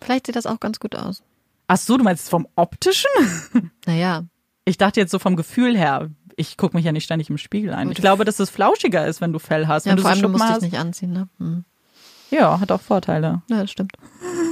vielleicht 0.00 0.26
sieht 0.26 0.36
das 0.36 0.46
auch 0.46 0.60
ganz 0.60 0.78
gut 0.78 0.94
aus. 0.94 1.22
Ach 1.66 1.76
so, 1.76 1.96
du 1.96 2.04
meinst 2.04 2.28
vom 2.30 2.46
optischen? 2.54 3.10
Naja, 3.86 4.24
Ich 4.64 4.78
dachte 4.78 5.00
jetzt 5.00 5.10
so 5.10 5.18
vom 5.18 5.34
Gefühl 5.34 5.76
her. 5.76 6.08
Ich 6.36 6.56
gucke 6.56 6.76
mich 6.76 6.84
ja 6.84 6.92
nicht 6.92 7.04
ständig 7.04 7.30
im 7.30 7.36
Spiegel 7.38 7.74
ein. 7.74 7.90
Ich 7.90 7.96
glaube, 7.98 8.24
dass 8.24 8.38
es 8.38 8.48
flauschiger 8.48 9.06
ist, 9.06 9.20
wenn 9.20 9.32
du 9.32 9.38
Fell 9.40 9.66
hast. 9.66 9.86
ja, 9.86 9.90
wenn 9.90 9.96
du 9.96 10.02
vor 10.02 10.10
so 10.12 10.14
allem, 10.14 10.22
du 10.22 10.28
musst 10.28 10.44
dich 10.44 10.50
hast. 10.54 10.62
nicht 10.62 10.78
anziehen, 10.78 11.12
ne? 11.12 11.28
Hm. 11.38 11.64
Ja, 12.30 12.60
hat 12.60 12.70
auch 12.70 12.80
Vorteile. 12.80 13.42
Ja, 13.50 13.60
das 13.62 13.70
stimmt. 13.72 13.92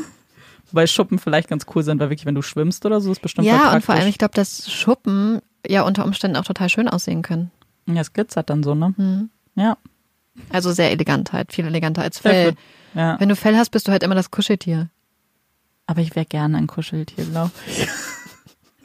Weil 0.73 0.89
Schuppen 0.89 1.19
vielleicht 1.19 1.49
ganz 1.49 1.65
cool 1.75 1.83
sind, 1.83 1.99
weil 2.01 2.11
wirklich, 2.11 2.27
wenn 2.27 2.35
du 2.37 2.43
schwimmst 2.43 2.85
oder 2.87 3.01
so, 3.01 3.11
ist 3.11 3.23
bestimmt 3.23 3.47
Ja, 3.47 3.73
und 3.75 3.85
vor 3.85 3.95
allem, 3.95 4.07
ich 4.09 4.19
glaube, 4.19 4.35
dass 4.35 4.71
Schuppen 4.71 5.41
ja 5.67 5.83
unter 5.83 6.05
Umständen 6.05 6.37
auch 6.37 6.45
total 6.45 6.69
schön 6.69 6.89
aussehen 6.89 7.23
können. 7.23 7.51
Ja, 7.95 8.03
es 8.03 8.13
glitzert 8.13 8.51
dann 8.51 8.63
so, 8.63 8.75
ne? 8.75 8.95
Hm. 8.97 9.31
Ja. 9.55 9.77
Also 10.49 10.73
sehr 10.73 10.91
elegant 10.91 11.33
halt, 11.33 11.53
viel 11.53 11.67
eleganter 11.67 12.03
als 12.03 12.19
Fell. 12.19 12.55
Ja. 12.95 13.19
Wenn 13.21 13.29
du 13.29 13.37
Fell 13.37 13.57
hast, 13.57 13.71
bist 13.71 13.89
du 13.89 13.93
halt 13.93 14.03
immer 14.03 14.15
das 14.15 14.31
Kuscheltier. 14.31 14.89
Aber 15.87 16.01
ich 16.01 16.15
wäre 16.15 16.27
gerne 16.27 16.57
ein 16.57 16.67
Kuscheltier, 16.67 17.25
glaube 17.25 17.51
ich. 17.67 17.89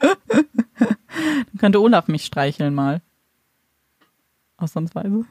Dann 0.00 1.58
könnte 1.58 1.80
Olaf 1.80 2.08
mich 2.08 2.24
streicheln 2.24 2.74
mal. 2.74 3.00
Ausnahmsweise. 4.56 5.24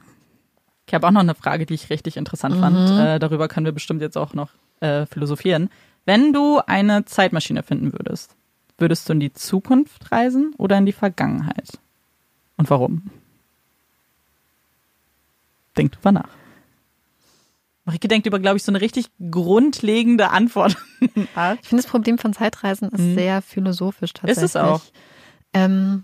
Ich 0.87 0.93
habe 0.93 1.07
auch 1.07 1.11
noch 1.11 1.21
eine 1.21 1.35
Frage, 1.35 1.65
die 1.65 1.73
ich 1.73 1.89
richtig 1.89 2.17
interessant 2.17 2.55
fand. 2.57 2.89
Äh, 2.91 3.19
darüber 3.19 3.47
können 3.47 3.65
wir 3.65 3.71
bestimmt 3.71 4.01
jetzt 4.01 4.17
auch 4.17 4.33
noch 4.33 4.51
äh, 4.79 5.05
philosophieren. 5.05 5.69
Wenn 6.05 6.31
du 6.31 6.59
eine 6.65 7.05
Zeitmaschine 7.05 7.63
finden 7.63 7.91
würdest, 7.93 8.35
würdest 8.77 9.09
du 9.09 9.13
in 9.13 9.19
die 9.19 9.33
Zukunft 9.33 10.11
reisen 10.11 10.53
oder 10.57 10.77
in 10.77 10.85
die 10.85 10.91
Vergangenheit? 10.91 11.79
Und 12.57 12.69
warum? 12.69 13.09
Denk 15.77 15.91
drüber 15.93 16.11
nach. 16.11 16.29
Marike 17.85 18.07
denkt 18.07 18.25
über, 18.25 18.39
glaube 18.39 18.57
ich, 18.57 18.63
so 18.63 18.71
eine 18.71 18.81
richtig 18.81 19.07
grundlegende 19.31 20.31
Antwort. 20.31 20.75
Ich 21.61 21.67
finde, 21.69 21.83
das 21.83 21.85
Problem 21.85 22.17
von 22.17 22.33
Zeitreisen 22.33 22.89
ist 22.89 22.99
Mhm. 22.99 23.13
sehr 23.15 23.41
philosophisch 23.43 24.13
tatsächlich. 24.13 24.43
Ist 24.43 24.49
es 24.51 24.55
auch. 24.55 24.81
Ähm, 25.53 26.03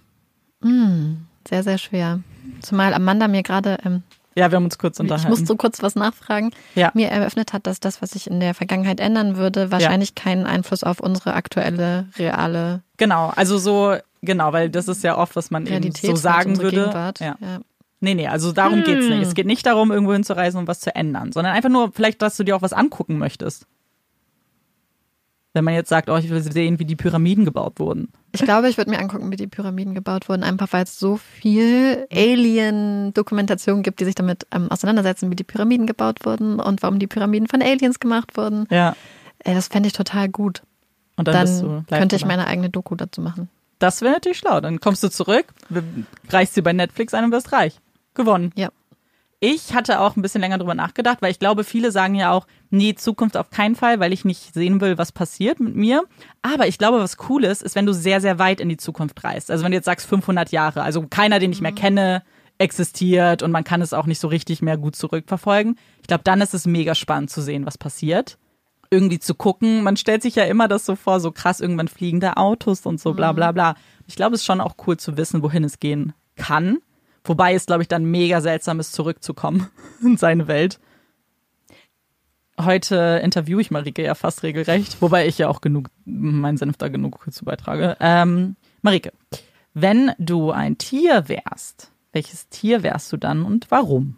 mh, 0.62 1.15
sehr, 1.47 1.63
sehr 1.63 1.77
schwer. 1.79 2.19
Zumal 2.62 2.93
Amanda 2.93 3.27
mir 3.27 3.41
gerade, 3.41 3.77
ähm, 3.84 4.03
Ja, 4.36 4.51
wir 4.51 4.57
haben 4.57 4.65
uns 4.65 4.77
kurz 4.77 4.97
ich 4.97 4.99
unterhalten. 5.01 5.29
muss 5.29 5.47
so 5.47 5.55
kurz 5.55 5.81
was 5.81 5.95
nachfragen, 5.95 6.51
Ja. 6.75 6.91
mir 6.93 7.07
eröffnet 7.10 7.51
hat, 7.51 7.65
dass 7.65 7.79
das, 7.79 8.01
was 8.03 8.13
ich 8.13 8.27
in 8.29 8.39
der 8.39 8.53
Vergangenheit 8.53 8.99
ändern 8.99 9.38
würde, 9.38 9.71
wahrscheinlich 9.71 10.13
keinen 10.13 10.45
Einfluss 10.45 10.84
auf 10.84 10.99
unsere 10.99 11.34
aktuelle, 11.34 12.07
reale 12.17 12.84
Genau, 12.97 13.29
also 13.36 13.57
so, 13.57 13.95
genau, 14.21 14.53
weil 14.53 14.69
das 14.69 14.88
ist 14.88 15.03
ja 15.03 15.17
oft, 15.17 15.36
was 15.36 15.49
man 15.49 15.63
eben 15.63 15.71
Realität 15.71 16.05
so 16.05 16.12
hat, 16.13 16.19
sagen 16.19 16.57
würde. 16.60 16.77
Gegenwart. 16.77 17.19
Ja. 17.21 17.36
Ja. 17.41 17.60
Nee, 18.03 18.15
nee, 18.15 18.27
also 18.27 18.51
darum 18.51 18.83
geht's 18.83 19.07
nicht. 19.07 19.21
Es 19.21 19.35
geht 19.35 19.45
nicht 19.45 19.65
darum, 19.65 19.91
irgendwo 19.91 20.13
hinzureisen 20.13 20.59
und 20.59 20.67
was 20.67 20.79
zu 20.79 20.93
ändern, 20.95 21.31
sondern 21.31 21.53
einfach 21.53 21.69
nur 21.69 21.91
vielleicht, 21.91 22.21
dass 22.23 22.35
du 22.35 22.43
dir 22.43 22.55
auch 22.55 22.63
was 22.63 22.73
angucken 22.73 23.19
möchtest. 23.19 23.67
Wenn 25.53 25.65
man 25.65 25.73
jetzt 25.73 25.89
sagt, 25.89 26.09
oh, 26.09 26.15
ich 26.15 26.29
will 26.29 26.41
sehen, 26.41 26.79
wie 26.79 26.85
die 26.85 26.95
Pyramiden 26.95 27.45
gebaut 27.45 27.79
wurden. 27.79 28.07
Ich 28.31 28.41
glaube, 28.41 28.69
ich 28.69 28.77
würde 28.77 28.89
mir 28.89 28.99
angucken, 28.99 29.31
wie 29.31 29.35
die 29.35 29.47
Pyramiden 29.47 29.93
gebaut 29.93 30.29
wurden, 30.29 30.43
einfach 30.43 30.71
weil 30.71 30.85
es 30.85 30.97
so 30.97 31.17
viel 31.17 32.07
Alien-Dokumentation 32.11 33.83
gibt, 33.83 33.99
die 33.99 34.05
sich 34.05 34.15
damit 34.15 34.47
ähm, 34.51 34.71
auseinandersetzen, 34.71 35.29
wie 35.29 35.35
die 35.35 35.43
Pyramiden 35.43 35.87
gebaut 35.87 36.25
wurden 36.25 36.59
und 36.59 36.81
warum 36.81 36.99
die 36.99 37.07
Pyramiden 37.07 37.47
von 37.47 37.61
Aliens 37.61 37.99
gemacht 37.99 38.37
wurden. 38.37 38.65
Ja. 38.71 38.95
Ey, 39.39 39.53
das 39.53 39.67
fände 39.67 39.87
ich 39.87 39.93
total 39.93 40.29
gut. 40.29 40.63
Und 41.17 41.27
dann, 41.27 41.41
bist 41.41 41.61
du 41.61 41.83
Dann 41.87 41.99
könnte 41.99 42.15
ich 42.15 42.21
dabei. 42.21 42.37
meine 42.37 42.47
eigene 42.47 42.69
Doku 42.69 42.95
dazu 42.95 43.21
machen. 43.21 43.49
Das 43.77 44.01
wäre 44.01 44.13
natürlich 44.13 44.37
schlau. 44.37 44.61
Dann 44.61 44.79
kommst 44.79 45.03
du 45.03 45.09
zurück, 45.09 45.47
reichst 46.29 46.53
sie 46.55 46.61
bei 46.61 46.71
Netflix 46.71 47.13
ein 47.13 47.25
und 47.25 47.31
wirst 47.31 47.51
reich. 47.51 47.79
Gewonnen. 48.13 48.52
Ja. 48.56 48.69
Ich 49.43 49.74
hatte 49.74 50.00
auch 50.00 50.15
ein 50.15 50.21
bisschen 50.21 50.41
länger 50.41 50.60
drüber 50.60 50.76
nachgedacht, 50.76 51.21
weil 51.21 51.32
ich 51.32 51.39
glaube, 51.39 51.63
viele 51.63 51.91
sagen 51.91 52.13
ja 52.13 52.32
auch, 52.32 52.45
nee, 52.69 52.93
Zukunft 52.93 53.36
auf 53.36 53.50
keinen 53.50 53.76
Fall, 53.76 54.00
weil 54.00 54.13
ich 54.13 54.24
nicht 54.24 54.54
sehen 54.54 54.80
will, 54.82 55.00
was 55.00 55.12
passiert 55.12 55.60
mit 55.60 55.76
mir. 55.76 56.04
Aber 56.43 56.67
ich 56.67 56.78
glaube, 56.78 57.00
was 57.00 57.17
cool 57.28 57.43
ist, 57.43 57.63
ist, 57.63 57.76
wenn 57.76 57.88
du 57.88 57.93
sehr, 57.93 58.21
sehr 58.21 58.38
weit 58.38 58.60
in 58.60 58.69
die 58.69 58.78
Zukunft 58.78 59.24
reist. 59.24 59.50
Also 59.50 59.63
wenn 59.63 59.71
du 59.71 59.78
jetzt 59.78 59.86
sagst 59.86 60.06
500 60.06 60.52
Jahre, 60.52 60.84
also 60.84 61.08
keiner, 61.10 61.39
den 61.39 61.52
ich 61.52 61.62
mehr 61.62 61.71
kenne, 61.71 62.21
existiert 62.60 63.41
und 63.41 63.50
man 63.50 63.63
kann 63.63 63.82
es 63.82 63.93
auch 63.93 64.06
nicht 64.06 64.19
so 64.19 64.28
richtig 64.28 64.62
mehr 64.62 64.78
gut 64.78 64.95
zurückverfolgen. 64.95 65.76
Ich 66.02 66.08
glaube, 66.08 66.24
dann 66.24 66.41
ist 66.41 66.54
es 66.54 66.67
mega 66.67 66.93
spannend 66.93 67.32
zu 67.32 67.41
sehen, 67.41 67.65
was 67.65 67.80
passiert. 67.80 68.38
Irgendwie 68.91 69.19
zu 69.19 69.34
gucken. 69.34 69.82
Man 69.82 69.97
stellt 69.97 70.21
sich 70.21 70.36
ja 70.36 70.43
immer 70.43 70.67
das 70.67 70.86
so 70.86 70.95
vor, 70.95 71.19
so 71.19 71.32
krass, 71.32 71.62
irgendwann 71.62 71.88
fliegende 71.88 72.38
Autos 72.38 72.86
und 72.86 73.00
so, 73.00 73.13
bla 73.13 73.32
bla 73.32 73.52
bla. 73.52 73.76
Ich 74.06 74.15
glaube, 74.15 74.36
es 74.36 74.41
ist 74.41 74.45
schon 74.45 74.62
auch 74.62 74.76
cool 74.86 74.97
zu 74.97 75.17
wissen, 75.17 75.41
wohin 75.41 75.63
es 75.63 75.80
gehen 75.80 76.13
kann. 76.36 76.78
Wobei 77.23 77.53
es, 77.53 77.65
glaube 77.65 77.84
ich, 77.84 77.88
dann 77.88 78.03
mega 78.05 78.41
seltsam 78.41 78.79
ist, 78.79 78.93
zurückzukommen 78.93 79.67
in 80.03 80.17
seine 80.17 80.47
Welt. 80.47 80.79
Heute 82.60 83.21
interviewe 83.23 83.62
ich 83.62 83.71
Marike 83.71 84.03
ja 84.03 84.13
fast 84.13 84.43
regelrecht, 84.43 85.01
wobei 85.01 85.27
ich 85.27 85.38
ja 85.38 85.47
auch 85.47 85.62
genug, 85.62 85.89
meinen 86.05 86.57
Senf 86.57 86.77
da 86.77 86.89
genug 86.89 87.25
zu 87.31 87.45
beitrage. 87.45 87.97
Ähm, 87.99 88.55
Marike, 88.81 89.13
wenn 89.73 90.12
du 90.19 90.51
ein 90.51 90.77
Tier 90.77 91.27
wärst, 91.27 91.91
welches 92.12 92.49
Tier 92.49 92.84
wärst 92.84 93.12
du 93.13 93.17
dann 93.17 93.43
und 93.45 93.71
warum? 93.71 94.17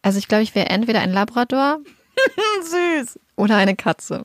Also 0.00 0.18
ich 0.18 0.28
glaube, 0.28 0.42
ich 0.42 0.54
wäre 0.54 0.68
entweder 0.70 1.00
ein 1.00 1.12
Labrador 1.12 1.80
Süß. 2.62 3.18
oder 3.36 3.56
eine 3.56 3.74
Katze. 3.74 4.24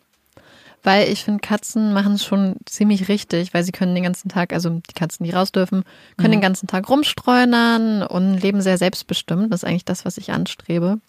Weil 0.83 1.09
ich 1.09 1.23
finde, 1.25 1.41
Katzen 1.41 1.93
machen 1.93 2.13
es 2.13 2.23
schon 2.23 2.55
ziemlich 2.65 3.09
richtig, 3.09 3.53
weil 3.53 3.63
sie 3.63 3.73
können 3.73 3.95
den 3.95 4.03
ganzen 4.03 4.29
Tag, 4.29 4.53
also 4.53 4.69
die 4.69 4.93
Katzen, 4.93 5.25
die 5.25 5.31
raus 5.31 5.51
dürfen, 5.51 5.83
können 6.17 6.31
den 6.31 6.41
ganzen 6.41 6.67
Tag 6.67 6.87
rumstreunern 6.89 8.03
und 8.03 8.37
leben 8.37 8.61
sehr 8.61 8.77
selbstbestimmt. 8.77 9.51
Das 9.51 9.63
ist 9.63 9.69
eigentlich 9.69 9.85
das, 9.85 10.05
was 10.05 10.17
ich 10.17 10.31
anstrebe. 10.31 10.99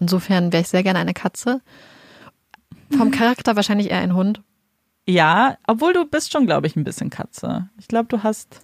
Insofern 0.00 0.52
wäre 0.52 0.62
ich 0.62 0.68
sehr 0.68 0.82
gerne 0.82 0.98
eine 0.98 1.14
Katze. 1.14 1.60
Vom 2.96 3.10
Charakter 3.10 3.56
wahrscheinlich 3.56 3.90
eher 3.90 3.98
ein 3.98 4.14
Hund. 4.14 4.40
Ja, 5.06 5.58
obwohl 5.66 5.92
du 5.92 6.06
bist 6.06 6.32
schon, 6.32 6.46
glaube 6.46 6.66
ich, 6.66 6.76
ein 6.76 6.84
bisschen 6.84 7.10
Katze. 7.10 7.68
Ich 7.78 7.88
glaube, 7.88 8.08
du 8.08 8.22
hast. 8.22 8.60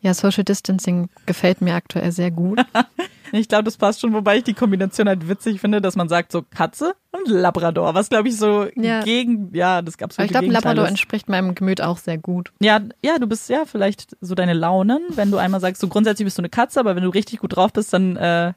Ja, 0.00 0.14
Social 0.14 0.44
Distancing 0.44 1.08
gefällt 1.24 1.60
mir 1.60 1.74
aktuell 1.74 2.12
sehr 2.12 2.30
gut. 2.30 2.60
Ich 3.32 3.48
glaube, 3.48 3.64
das 3.64 3.76
passt 3.76 4.00
schon, 4.00 4.12
wobei 4.12 4.38
ich 4.38 4.44
die 4.44 4.54
Kombination 4.54 5.08
halt 5.08 5.28
witzig 5.28 5.60
finde, 5.60 5.80
dass 5.80 5.96
man 5.96 6.08
sagt 6.08 6.32
so 6.32 6.42
Katze 6.42 6.94
und 7.12 7.28
Labrador, 7.28 7.94
was 7.94 8.08
glaube 8.08 8.28
ich 8.28 8.36
so 8.36 8.66
Ja. 8.74 9.02
gegen, 9.02 9.54
ja, 9.54 9.82
das 9.82 9.98
gab 9.98 10.12
Aber 10.14 10.24
ich 10.24 10.30
glaube, 10.30 10.46
Labrador 10.46 10.86
entspricht 10.86 11.28
meinem 11.28 11.54
Gemüt 11.54 11.80
auch 11.80 11.98
sehr 11.98 12.18
gut. 12.18 12.52
Ja, 12.60 12.80
ja, 13.02 13.18
du 13.18 13.26
bist 13.26 13.48
ja 13.48 13.64
vielleicht 13.64 14.16
so 14.20 14.34
deine 14.34 14.52
Launen, 14.52 15.02
wenn 15.14 15.30
du 15.30 15.38
einmal 15.38 15.60
sagst, 15.60 15.80
so 15.80 15.88
grundsätzlich 15.88 16.26
bist 16.26 16.38
du 16.38 16.42
eine 16.42 16.50
Katze, 16.50 16.80
aber 16.80 16.96
wenn 16.96 17.02
du 17.02 17.10
richtig 17.10 17.40
gut 17.40 17.56
drauf 17.56 17.72
bist, 17.72 17.92
dann 17.92 18.16
äh, 18.16 18.52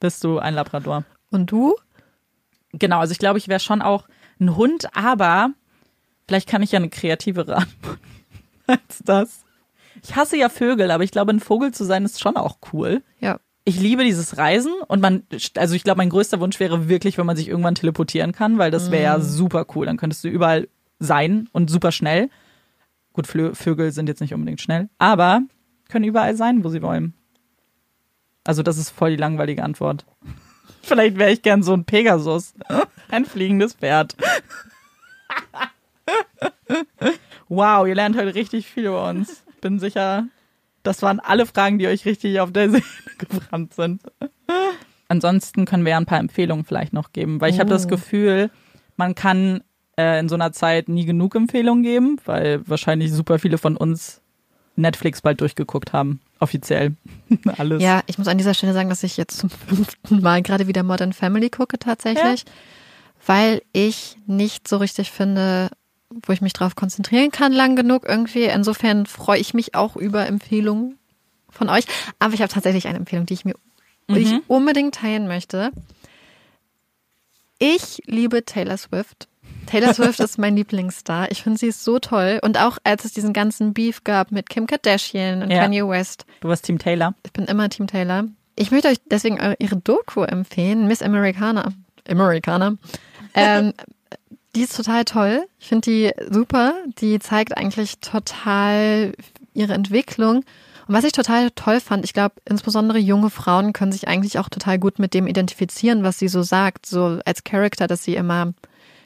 bist 0.00 0.22
du 0.24 0.38
ein 0.38 0.54
Labrador. 0.54 1.04
Und 1.30 1.50
du? 1.50 1.76
Genau, 2.72 2.98
also 2.98 3.12
ich 3.12 3.18
glaube, 3.18 3.38
ich 3.38 3.48
wäre 3.48 3.60
schon 3.60 3.82
auch 3.82 4.08
ein 4.40 4.56
Hund, 4.56 4.88
aber 4.96 5.50
vielleicht 6.26 6.48
kann 6.48 6.62
ich 6.62 6.72
ja 6.72 6.78
eine 6.78 6.88
kreativere 6.90 7.56
Antwort 7.56 7.98
als 8.66 9.00
das. 9.04 9.44
Ich 10.02 10.16
hasse 10.16 10.36
ja 10.36 10.48
Vögel, 10.48 10.90
aber 10.90 11.04
ich 11.04 11.10
glaube, 11.12 11.32
ein 11.32 11.40
Vogel 11.40 11.72
zu 11.72 11.84
sein 11.84 12.04
ist 12.04 12.20
schon 12.20 12.36
auch 12.36 12.58
cool. 12.72 13.02
Ja. 13.20 13.38
Ich 13.66 13.80
liebe 13.80 14.04
dieses 14.04 14.36
Reisen 14.36 14.72
und 14.88 15.00
man, 15.00 15.22
also 15.56 15.74
ich 15.74 15.84
glaube, 15.84 15.98
mein 15.98 16.10
größter 16.10 16.38
Wunsch 16.38 16.60
wäre 16.60 16.88
wirklich, 16.88 17.16
wenn 17.16 17.24
man 17.24 17.36
sich 17.36 17.48
irgendwann 17.48 17.74
teleportieren 17.74 18.32
kann, 18.32 18.58
weil 18.58 18.70
das 18.70 18.90
wäre 18.90 19.02
ja 19.04 19.20
super 19.20 19.66
cool. 19.74 19.86
Dann 19.86 19.96
könntest 19.96 20.22
du 20.22 20.28
überall 20.28 20.68
sein 20.98 21.48
und 21.52 21.70
super 21.70 21.90
schnell. 21.90 22.28
Gut, 23.14 23.26
Flö 23.26 23.54
Vögel 23.54 23.90
sind 23.92 24.08
jetzt 24.08 24.20
nicht 24.20 24.34
unbedingt 24.34 24.60
schnell, 24.60 24.90
aber 24.98 25.42
können 25.88 26.04
überall 26.04 26.36
sein, 26.36 26.62
wo 26.62 26.68
sie 26.68 26.82
wollen. 26.82 27.14
Also 28.44 28.62
das 28.62 28.76
ist 28.76 28.90
voll 28.90 29.12
die 29.12 29.16
langweilige 29.16 29.62
Antwort. 29.62 30.04
Vielleicht 30.82 31.16
wäre 31.16 31.32
ich 31.32 31.40
gern 31.40 31.62
so 31.62 31.72
ein 31.72 31.84
Pegasus. 31.84 32.52
Ein 33.08 33.24
fliegendes 33.24 33.74
Pferd. 33.74 34.16
Wow, 37.48 37.86
ihr 37.86 37.94
lernt 37.94 38.16
heute 38.16 38.34
richtig 38.34 38.66
viel 38.66 38.86
über 38.86 39.08
uns. 39.08 39.44
Bin 39.60 39.78
sicher, 39.78 40.26
das 40.84 41.02
waren 41.02 41.18
alle 41.18 41.46
Fragen, 41.46 41.78
die 41.78 41.88
euch 41.88 42.04
richtig 42.04 42.38
auf 42.38 42.52
der 42.52 42.70
Seele 42.70 42.84
gebrannt 43.18 43.74
sind. 43.74 44.02
Ansonsten 45.08 45.64
können 45.64 45.84
wir 45.84 45.90
ja 45.90 45.96
ein 45.98 46.06
paar 46.06 46.20
Empfehlungen 46.20 46.64
vielleicht 46.64 46.92
noch 46.92 47.12
geben, 47.12 47.40
weil 47.40 47.52
ich 47.52 47.58
habe 47.58 47.70
das 47.70 47.88
Gefühl, 47.88 48.50
man 48.96 49.14
kann 49.14 49.62
äh, 49.98 50.20
in 50.20 50.28
so 50.28 50.34
einer 50.34 50.52
Zeit 50.52 50.88
nie 50.88 51.04
genug 51.04 51.34
Empfehlungen 51.34 51.82
geben, 51.82 52.18
weil 52.24 52.66
wahrscheinlich 52.68 53.12
super 53.12 53.38
viele 53.38 53.58
von 53.58 53.76
uns 53.76 54.20
Netflix 54.76 55.22
bald 55.22 55.40
durchgeguckt 55.40 55.92
haben. 55.92 56.20
Offiziell. 56.40 56.94
Alles. 57.58 57.82
Ja, 57.82 58.02
ich 58.06 58.18
muss 58.18 58.28
an 58.28 58.38
dieser 58.38 58.54
Stelle 58.54 58.72
sagen, 58.72 58.88
dass 58.88 59.02
ich 59.02 59.16
jetzt 59.16 59.38
zum 59.38 59.50
fünften 59.50 60.20
Mal 60.20 60.42
gerade 60.42 60.66
wieder 60.66 60.82
Modern 60.82 61.12
Family 61.12 61.48
gucke 61.48 61.78
tatsächlich, 61.78 62.44
weil 63.26 63.62
ich 63.72 64.16
nicht 64.26 64.68
so 64.68 64.78
richtig 64.78 65.10
finde, 65.10 65.70
wo 66.26 66.32
ich 66.32 66.40
mich 66.40 66.52
drauf 66.52 66.74
konzentrieren 66.76 67.30
kann 67.30 67.52
lang 67.52 67.76
genug 67.76 68.04
irgendwie. 68.08 68.44
Insofern 68.44 69.06
freue 69.06 69.38
ich 69.40 69.54
mich 69.54 69.74
auch 69.74 69.96
über 69.96 70.26
Empfehlungen 70.26 70.98
von 71.50 71.68
euch. 71.68 71.84
Aber 72.18 72.34
ich 72.34 72.40
habe 72.42 72.52
tatsächlich 72.52 72.86
eine 72.88 72.98
Empfehlung, 72.98 73.26
die 73.26 73.34
ich 73.34 73.44
mir 73.44 73.54
die 74.10 74.18
ich 74.20 74.34
unbedingt 74.48 74.94
teilen 74.96 75.26
möchte. 75.26 75.70
Ich 77.58 78.02
liebe 78.06 78.44
Taylor 78.44 78.76
Swift. 78.76 79.28
Taylor 79.66 79.94
Swift 79.94 80.20
ist 80.20 80.38
mein 80.38 80.56
Lieblingsstar. 80.56 81.30
Ich 81.30 81.42
finde 81.42 81.58
sie 81.58 81.68
ist 81.68 81.84
so 81.84 81.98
toll. 81.98 82.38
Und 82.42 82.58
auch 82.60 82.78
als 82.84 83.04
es 83.04 83.12
diesen 83.12 83.32
ganzen 83.32 83.72
Beef 83.72 84.04
gab 84.04 84.30
mit 84.32 84.50
Kim 84.50 84.66
Kardashian 84.66 85.42
und 85.42 85.50
Ja. 85.50 85.60
Kanye 85.62 85.86
West, 85.88 86.26
Du 86.40 86.48
warst 86.48 86.64
Team 86.66 86.78
Taylor. 86.78 87.14
ich 87.24 87.32
bin 87.32 87.44
immer 87.46 87.68
Team 87.70 87.86
Taylor. 87.86 88.24
Ich 88.56 88.70
möchte 88.70 88.88
euch 88.88 88.98
deswegen 89.10 89.38
ihre 89.58 89.76
Doku 89.76 90.22
empfehlen, 90.22 90.86
Miss 90.86 91.02
Americana. 91.02 91.72
Americana. 92.08 92.76
Ähm, 93.34 93.72
die 94.54 94.62
ist 94.62 94.76
total 94.76 95.04
toll. 95.04 95.46
Ich 95.58 95.68
finde 95.68 95.90
die 95.90 96.12
super. 96.30 96.74
Die 97.00 97.18
zeigt 97.18 97.56
eigentlich 97.56 97.98
total 98.00 99.12
ihre 99.52 99.74
Entwicklung. 99.74 100.44
Und 100.86 100.94
was 100.94 101.04
ich 101.04 101.12
total 101.12 101.50
toll 101.52 101.80
fand, 101.80 102.04
ich 102.04 102.12
glaube, 102.12 102.34
insbesondere 102.44 102.98
junge 102.98 103.30
Frauen 103.30 103.72
können 103.72 103.92
sich 103.92 104.06
eigentlich 104.06 104.38
auch 104.38 104.48
total 104.48 104.78
gut 104.78 104.98
mit 104.98 105.14
dem 105.14 105.26
identifizieren, 105.26 106.02
was 106.02 106.18
sie 106.18 106.28
so 106.28 106.42
sagt, 106.42 106.86
so 106.86 107.20
als 107.24 107.42
Charakter, 107.44 107.86
dass 107.86 108.04
sie 108.04 108.14
immer 108.16 108.52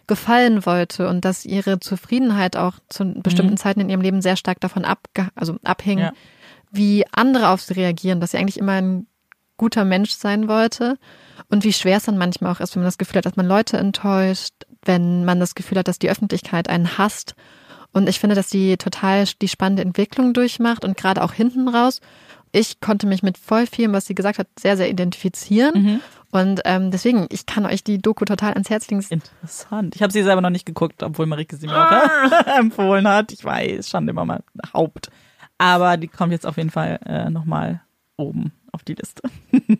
gefallen 0.09 0.65
wollte 0.67 1.09
und 1.09 1.25
dass 1.25 1.45
ihre 1.45 1.79
Zufriedenheit 1.81 2.57
auch 2.57 2.75
zu 2.89 3.05
bestimmten 3.23 3.57
Zeiten 3.59 3.81
in 3.81 3.91
ihrem 3.91 4.01
Leben 4.01 4.23
sehr 4.23 4.37
stark 4.37 4.59
davon 4.59 4.85
abge 4.85 5.29
also 5.35 5.57
abhing, 5.65 5.99
Ja. 5.99 6.13
wie 6.73 7.05
andere 7.13 7.49
auf 7.51 7.61
sie 7.61 7.75
reagieren, 7.75 8.19
dass 8.19 8.31
sie 8.33 8.39
eigentlich 8.39 8.59
immer 8.59 8.73
ein 8.73 9.07
guter 9.59 9.85
Mensch 9.85 10.13
sein 10.13 10.49
wollte 10.49 10.99
und 11.49 11.65
wie 11.65 11.73
schwer 11.73 11.99
es 11.99 12.05
dann 12.05 12.19
manchmal 12.19 12.53
auch 12.53 12.61
ist, 12.61 12.75
wenn 12.75 12.83
man 12.83 12.89
das 12.89 12.99
Gefühl 12.99 13.19
hat, 13.19 13.27
dass 13.27 13.37
man 13.37 13.47
Leute 13.47 13.77
enttäuscht, 13.77 14.55
wenn 14.85 15.25
man 15.25 15.41
das 15.41 15.55
Gefühl 15.55 15.79
hat, 15.79 15.89
dass 15.89 15.99
die 15.99 16.11
Öffentlichkeit 16.11 16.69
einen 16.69 16.99
hasst. 16.99 17.35
Und 17.93 18.09
ich 18.09 18.21
finde, 18.21 18.35
dass 18.35 18.49
die 18.49 18.77
total 18.77 19.25
die 19.41 19.49
spannende 19.49 19.83
Entwicklung 19.83 20.35
durchmacht 20.35 20.85
und 20.85 20.97
gerade 20.97 21.23
auch 21.23 21.33
hinten 21.33 21.69
raus. 21.69 22.01
Ich 22.53 22.81
konnte 22.81 23.07
mich 23.07 23.23
mit 23.23 23.39
voll 23.39 23.67
vielem, 23.67 23.93
was 23.93 24.07
sie 24.07 24.15
gesagt 24.15 24.39
hat, 24.39 24.47
sehr, 24.59 24.77
sehr 24.77 24.89
identifizieren. 24.91 26.01
Und 26.31 26.61
ähm, 26.65 26.91
deswegen, 26.91 27.27
ich 27.31 27.47
kann 27.47 27.65
euch 27.65 27.83
die 27.83 27.99
Doku 27.99 28.25
total 28.25 28.53
ans 28.53 28.69
Herz 28.69 28.89
legen. 28.89 29.05
Interessant. 29.09 29.97
Ich 29.97 30.03
habe 30.03 30.13
sie 30.13 30.23
selber 30.23 30.41
noch 30.43 30.51
nicht 30.51 30.67
geguckt, 30.67 31.03
obwohl 31.03 31.27
Marike 31.27 31.57
sie 31.57 31.67
mir 31.67 31.77
auch 31.77 31.91
äh, 31.91 32.59
empfohlen 32.59 33.09
hat. 33.09 33.33
Ich 33.33 33.45
weiß, 33.45 33.89
schon 33.89 34.09
immer 34.09 34.25
mal 34.25 34.43
Haupt. 34.75 35.11
Aber 35.57 35.97
die 35.97 36.09
kommt 36.09 36.33
jetzt 36.33 36.47
auf 36.47 36.57
jeden 36.57 36.71
Fall 36.71 37.01
äh, 37.07 37.31
nochmal 37.31 37.81
oben 38.17 38.53
auf 38.73 38.83
die 38.83 38.95
Liste. 38.95 39.23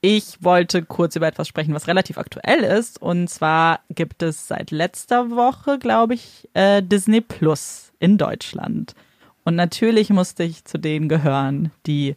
Ich 0.00 0.42
wollte 0.42 0.82
kurz 0.82 1.16
über 1.16 1.26
etwas 1.26 1.48
sprechen, 1.48 1.74
was 1.74 1.88
relativ 1.88 2.18
aktuell 2.18 2.60
ist. 2.60 3.00
Und 3.00 3.28
zwar 3.28 3.80
gibt 3.90 4.22
es 4.22 4.46
seit 4.46 4.70
letzter 4.70 5.30
Woche, 5.30 5.78
glaube 5.78 6.14
ich, 6.14 6.48
äh, 6.54 6.82
Disney 6.82 7.20
Plus 7.20 7.92
in 7.98 8.18
Deutschland. 8.18 8.94
Und 9.44 9.56
natürlich 9.56 10.10
musste 10.10 10.42
ich 10.42 10.64
zu 10.64 10.78
denen 10.78 11.08
gehören, 11.08 11.70
die 11.86 12.16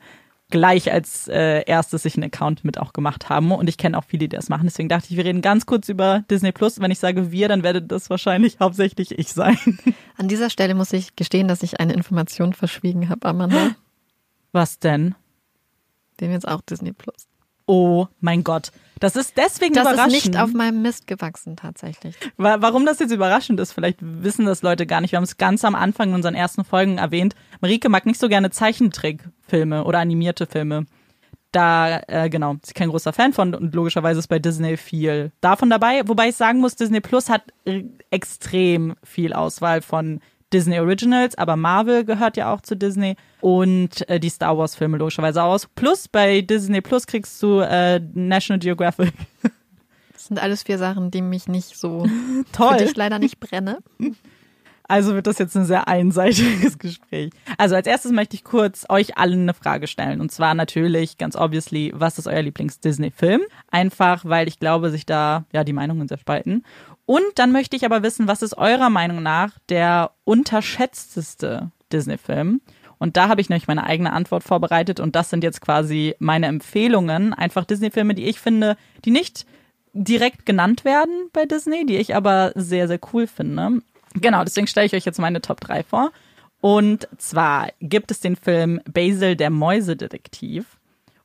gleich 0.50 0.92
als 0.92 1.28
äh, 1.28 1.63
erstes 1.65 2.04
sich 2.04 2.15
einen 2.15 2.26
Account 2.26 2.65
mit 2.65 2.80
auch 2.80 2.92
gemacht 2.92 3.30
haben. 3.30 3.52
Und 3.52 3.70
ich 3.70 3.78
kenne 3.78 3.98
auch 3.98 4.04
viele, 4.04 4.28
die 4.28 4.36
das 4.36 4.50
machen. 4.50 4.65
Deswegen 4.65 4.89
dachte 4.89 5.08
ich, 5.10 5.18
wir 5.18 5.26
reden 5.26 5.42
ganz 5.42 5.65
kurz 5.65 5.89
über 5.89 6.24
Disney 6.30 6.52
Plus. 6.52 6.82
Wenn 6.82 6.92
ich 6.92 7.00
sage 7.00 7.32
wir, 7.32 7.48
dann 7.48 7.63
werdet 7.63 7.92
das 7.92 8.10
wahrscheinlich 8.10 8.60
hauptsächlich 8.60 9.18
ich 9.18 9.32
sein. 9.32 9.58
An 10.18 10.28
dieser 10.28 10.50
Stelle 10.50 10.76
muss 10.76 10.92
ich 10.92 11.15
gestehen, 11.15 11.48
dass 11.48 11.63
ich 11.63 11.80
eine 11.80 11.94
Information 11.94 12.54
verschwiegen 12.54 13.10
habe, 13.10 13.28
Amanda. 13.28 13.76
Was 14.52 14.80
denn? 14.80 15.15
Den 16.20 16.32
jetzt 16.32 16.48
auch 16.48 16.62
Disney 16.62 16.92
Plus. 16.92 17.29
Oh 17.69 18.08
mein 18.19 18.43
Gott. 18.43 18.71
Das 18.99 19.15
ist 19.15 19.38
deswegen 19.38 19.75
Das 19.75 19.84
überraschend. 19.84 20.15
ist 20.17 20.25
nicht 20.25 20.39
auf 20.41 20.53
meinem 20.53 20.82
Mist 20.82 21.05
gewachsen, 21.08 21.55
tatsächlich. 21.55 22.15
Wa- 22.36 22.58
Warum 22.62 22.86
das 22.86 22.97
jetzt 22.99 23.12
überraschend 23.12 23.60
ist, 23.60 23.71
vielleicht 23.73 23.99
wissen 24.01 24.45
das 24.45 24.62
Leute 24.62 24.88
gar 24.88 25.01
nicht. 25.01 25.12
Wir 25.12 25.17
haben 25.17 25.23
es 25.23 25.38
ganz 25.38 25.63
am 25.63 25.75
Anfang 25.75 26.10
in 26.10 26.15
unseren 26.15 26.34
ersten 26.36 26.65
Folgen 26.65 26.97
erwähnt. 26.97 27.36
Marike 27.62 27.88
mag 27.89 28.05
nicht 28.05 28.19
so 28.19 28.27
gerne 28.27 28.49
Zeichentrickfilme 28.49 29.84
oder 29.84 29.99
animierte 29.99 30.47
Filme. 30.47 30.86
Da, 31.51 32.01
äh, 32.08 32.29
genau, 32.29 32.53
ist 32.55 32.67
sie 32.67 32.73
kein 32.73 32.89
großer 32.89 33.13
Fan 33.13 33.34
von 33.34 33.53
und 33.55 33.73
logischerweise 33.73 34.19
ist 34.19 34.27
bei 34.27 34.39
Disney 34.39 34.75
viel 34.77 35.32
davon 35.41 35.69
dabei. 35.69 36.01
Wobei 36.08 36.29
ich 36.29 36.36
sagen 36.36 36.60
muss, 36.60 36.75
Disney 36.75 36.99
Plus 37.01 37.29
hat 37.29 37.43
extrem 38.12 38.95
viel 39.03 39.34
Auswahl 39.34 39.82
von 39.82 40.19
Disney 40.52 40.80
Originals, 40.80 41.38
aber 41.38 41.56
Marvel 41.56 42.04
gehört 42.06 42.38
ja 42.38 42.54
auch 42.54 42.62
zu 42.62 42.76
Disney 42.76 43.16
und 43.42 44.08
äh, 44.10 44.20
die 44.20 44.30
Star 44.30 44.58
Wars 44.58 44.76
Filme 44.76 44.98
logischerweise 44.98 45.44
aus. 45.44 45.68
Plus 45.76 46.08
bei 46.08 46.42
Disney 46.42 46.82
Plus 46.82 47.06
kriegst 47.06 47.42
du 47.44 47.60
äh, 47.60 48.00
National 48.14 48.60
Geographic. 48.60 49.14
Das 50.14 50.26
sind 50.28 50.40
alles 50.42 50.64
vier 50.64 50.78
Sachen, 50.78 51.12
die 51.12 51.22
mich 51.22 51.48
nicht 51.48 51.78
so 51.78 52.06
Toll. 52.52 52.78
für 52.78 52.86
dich 52.86 52.96
leider 52.96 53.20
nicht 53.20 53.40
brenne. 53.40 53.80
Also 54.90 55.14
wird 55.14 55.28
das 55.28 55.38
jetzt 55.38 55.56
ein 55.56 55.66
sehr 55.66 55.88
einseitiges 55.88 56.80
Gespräch. 56.80 57.30
Also 57.60 57.76
als 57.76 57.86
erstes 57.86 58.12
möchte 58.12 58.36
ich 58.36 58.44
kurz 58.44 58.88
euch 58.90 59.20
allen 59.20 59.44
eine 59.44 59.54
Frage 59.54 59.86
stellen. 59.86 60.20
Und 60.20 60.32
zwar 60.32 60.56
natürlich, 60.56 61.20
ganz 61.20 61.36
obviously, 61.36 61.92
was 61.94 62.18
ist 62.18 62.28
euer 62.28 62.42
Lieblings-Disney-Film? 62.42 63.42
Einfach, 63.70 64.26
weil 64.26 64.48
ich 64.48 64.60
glaube, 64.60 64.90
sich 64.90 65.06
da 65.06 65.46
ja 65.54 65.64
die 65.64 65.74
Meinungen 65.74 66.08
sehr 66.08 66.18
spalten. 66.18 66.64
Und 67.10 67.24
dann 67.39 67.52
möchte 67.52 67.76
ich 67.76 67.86
aber 67.86 68.04
wissen, 68.04 68.28
was 68.28 68.43
ist 68.43 68.56
eurer 68.56 68.91
Meinung 68.91 69.24
nach 69.24 69.58
der 69.67 70.12
unterschätzteste 70.26 71.72
Disney-Film? 71.91 72.62
Und 73.00 73.17
da 73.17 73.30
habe 73.30 73.41
ich 73.41 73.50
nämlich 73.50 73.67
meine 73.67 73.84
eigene 73.84 74.13
Antwort 74.13 74.43
vorbereitet. 74.43 75.00
Und 75.00 75.15
das 75.15 75.32
sind 75.32 75.43
jetzt 75.43 75.60
quasi 75.60 76.13
meine 76.19 76.45
Empfehlungen. 76.45 77.34
Einfach 77.34 77.65
Disney-Filme, 77.65 78.13
die 78.13 78.26
ich 78.26 78.39
finde, 78.39 78.78
die 79.06 79.10
nicht 79.10 79.48
direkt 79.93 80.45
genannt 80.45 80.86
werden 80.86 81.32
bei 81.34 81.45
Disney, 81.45 81.84
die 81.84 81.98
ich 81.98 82.15
aber 82.15 82.52
sehr, 82.54 82.88
sehr 82.88 83.00
cool 83.12 83.26
finde. 83.26 83.82
Genau, 84.13 84.43
deswegen 84.43 84.67
stelle 84.67 84.86
ich 84.86 84.93
euch 84.93 85.06
jetzt 85.06 85.17
meine 85.17 85.41
Top 85.41 85.62
3 85.62 85.82
vor. 85.82 86.12
Und 86.62 87.08
zwar 87.17 87.69
gibt 87.80 88.12
es 88.12 88.19
den 88.19 88.36
Film 88.36 88.82
Basil 88.88 89.36
der 89.36 89.50
Mäusedetektiv. 89.50 90.79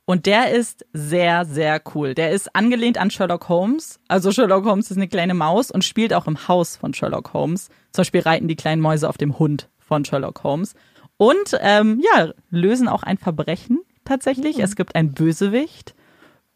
Und 0.05 0.27
der 0.27 0.51
ist 0.51 0.85
sehr, 0.93 1.45
sehr 1.45 1.81
cool. 1.93 2.13
Der 2.13 2.31
ist 2.31 2.55
angelehnt 2.55 2.99
an 2.99 3.09
Sherlock 3.09 3.49
Holmes. 3.49 3.99
Also 4.07 4.31
Sherlock 4.31 4.65
Holmes 4.65 4.91
ist 4.91 4.97
eine 4.97 5.07
kleine 5.07 5.33
Maus 5.33 5.71
und 5.71 5.83
spielt 5.83 6.13
auch 6.13 6.27
im 6.27 6.47
Haus 6.47 6.75
von 6.75 6.93
Sherlock 6.93 7.33
Holmes. 7.33 7.69
Zum 7.91 8.01
Beispiel 8.03 8.21
reiten 8.21 8.47
die 8.47 8.55
kleinen 8.55 8.81
Mäuse 8.81 9.09
auf 9.09 9.17
dem 9.17 9.39
Hund 9.39 9.67
von 9.79 10.05
Sherlock 10.05 10.43
Holmes. 10.43 10.75
Und 11.17 11.57
ähm, 11.59 12.01
ja, 12.13 12.31
lösen 12.51 12.87
auch 12.87 13.01
ein 13.01 13.17
Verbrechen 13.17 13.79
tatsächlich. 14.03 14.57
Mhm. 14.57 14.63
Es 14.63 14.75
gibt 14.75 14.95
einen 14.95 15.13
Bösewicht. 15.13 15.95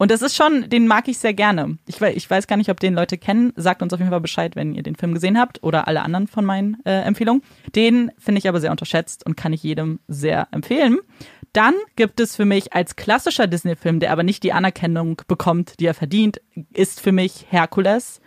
Und 0.02 0.12
das 0.12 0.22
ist 0.22 0.38
schon, 0.38 0.70
den 0.70 0.88
mag 0.88 1.10
ich 1.10 1.18
sehr 1.18 1.34
gerne. 1.34 1.78
Ich, 1.86 2.00
ich 2.02 2.30
weiß 2.30 2.48
gar 2.48 2.56
nicht, 2.56 2.70
ob 2.70 2.80
den 2.80 2.94
Leute 2.94 3.18
kennen. 3.18 3.52
Sagt 3.58 3.82
uns 3.82 3.92
auf 3.92 4.00
jeden 4.00 4.12
Fall 4.12 4.22
Bescheid, 4.22 4.56
wenn 4.56 4.74
ihr 4.74 4.82
den 4.82 4.96
Film 4.96 5.14
gesehen 5.14 5.38
habt 5.38 5.62
oder 5.62 5.90
alle 5.90 6.04
anderen 6.04 6.28
von 6.28 6.46
meinen 6.46 6.78
äh, 6.86 7.02
Empfehlungen. 7.02 7.44
Den 7.76 8.10
finde 8.18 8.40
ich 8.40 8.48
aber 8.48 8.62
sehr 8.62 8.72
unterschätzt 8.72 9.26
und 9.26 9.36
kann 9.36 9.52
ich 9.52 9.62
jedem 9.62 10.00
sehr 10.08 10.48
empfehlen. 10.52 11.00
Dann 11.54 11.74
gibt 11.96 12.20
es 12.20 12.36
für 12.36 12.46
mich 12.46 12.74
als 12.74 12.96
klassischer 12.96 13.48
Disney-Film, 13.48 14.00
der 14.00 14.12
aber 14.12 14.24
nicht 14.24 14.44
die 14.44 14.54
Anerkennung 14.54 15.22
bekommt, 15.28 15.80
die 15.80 15.86
er 15.86 15.94
verdient, 15.94 16.42
ist 16.74 17.00
für 17.00 17.12
mich 17.12 17.48
Herkules. 17.50 18.22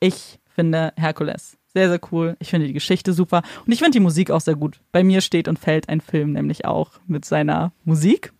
Ich 0.00 0.38
finde 0.54 0.92
Herkules 0.96 1.58
sehr, 1.72 1.88
sehr 1.88 2.00
cool. 2.10 2.36
Ich 2.38 2.50
finde 2.50 2.66
die 2.66 2.72
Geschichte 2.72 3.12
super 3.12 3.42
und 3.64 3.72
ich 3.72 3.78
finde 3.78 3.92
die 3.92 4.00
Musik 4.00 4.30
auch 4.30 4.40
sehr 4.40 4.56
gut. 4.56 4.80
Bei 4.92 5.02
mir 5.02 5.20
steht 5.20 5.48
und 5.48 5.58
fällt 5.58 5.88
ein 5.88 6.00
Film 6.00 6.32
nämlich 6.32 6.64
auch 6.64 6.92
mit 7.06 7.24
seiner 7.24 7.72
Musik. 7.84 8.32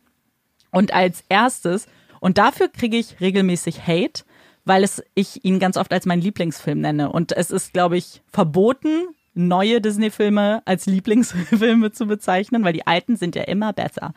Und 0.71 0.93
als 0.93 1.25
erstes, 1.29 1.87
und 2.21 2.39
dafür 2.39 2.69
kriege 2.69 2.97
ich 2.97 3.21
regelmäßig 3.21 3.87
Hate, 3.87 4.25
weil 4.65 4.85
es 4.85 5.03
ich 5.15 5.45
ihn 5.45 5.59
ganz 5.59 5.77
oft 5.77 5.93
als 5.93 6.07
meinen 6.07 6.23
Lieblingsfilm 6.23 6.81
nenne. 6.81 7.11
Und 7.11 7.33
es 7.33 7.51
ist, 7.51 7.73
glaube 7.73 7.97
ich, 7.97 8.23
verboten, 8.31 9.09
neue 9.35 9.81
Disney-Filme 9.81 10.63
als 10.65 10.87
Lieblingsfilme 10.87 11.93
zu 11.93 12.07
bezeichnen, 12.07 12.65
weil 12.65 12.73
die 12.73 12.87
alten 12.87 13.17
sind 13.17 13.35
ja 13.35 13.43
immer 13.43 13.73
besser. 13.73 14.15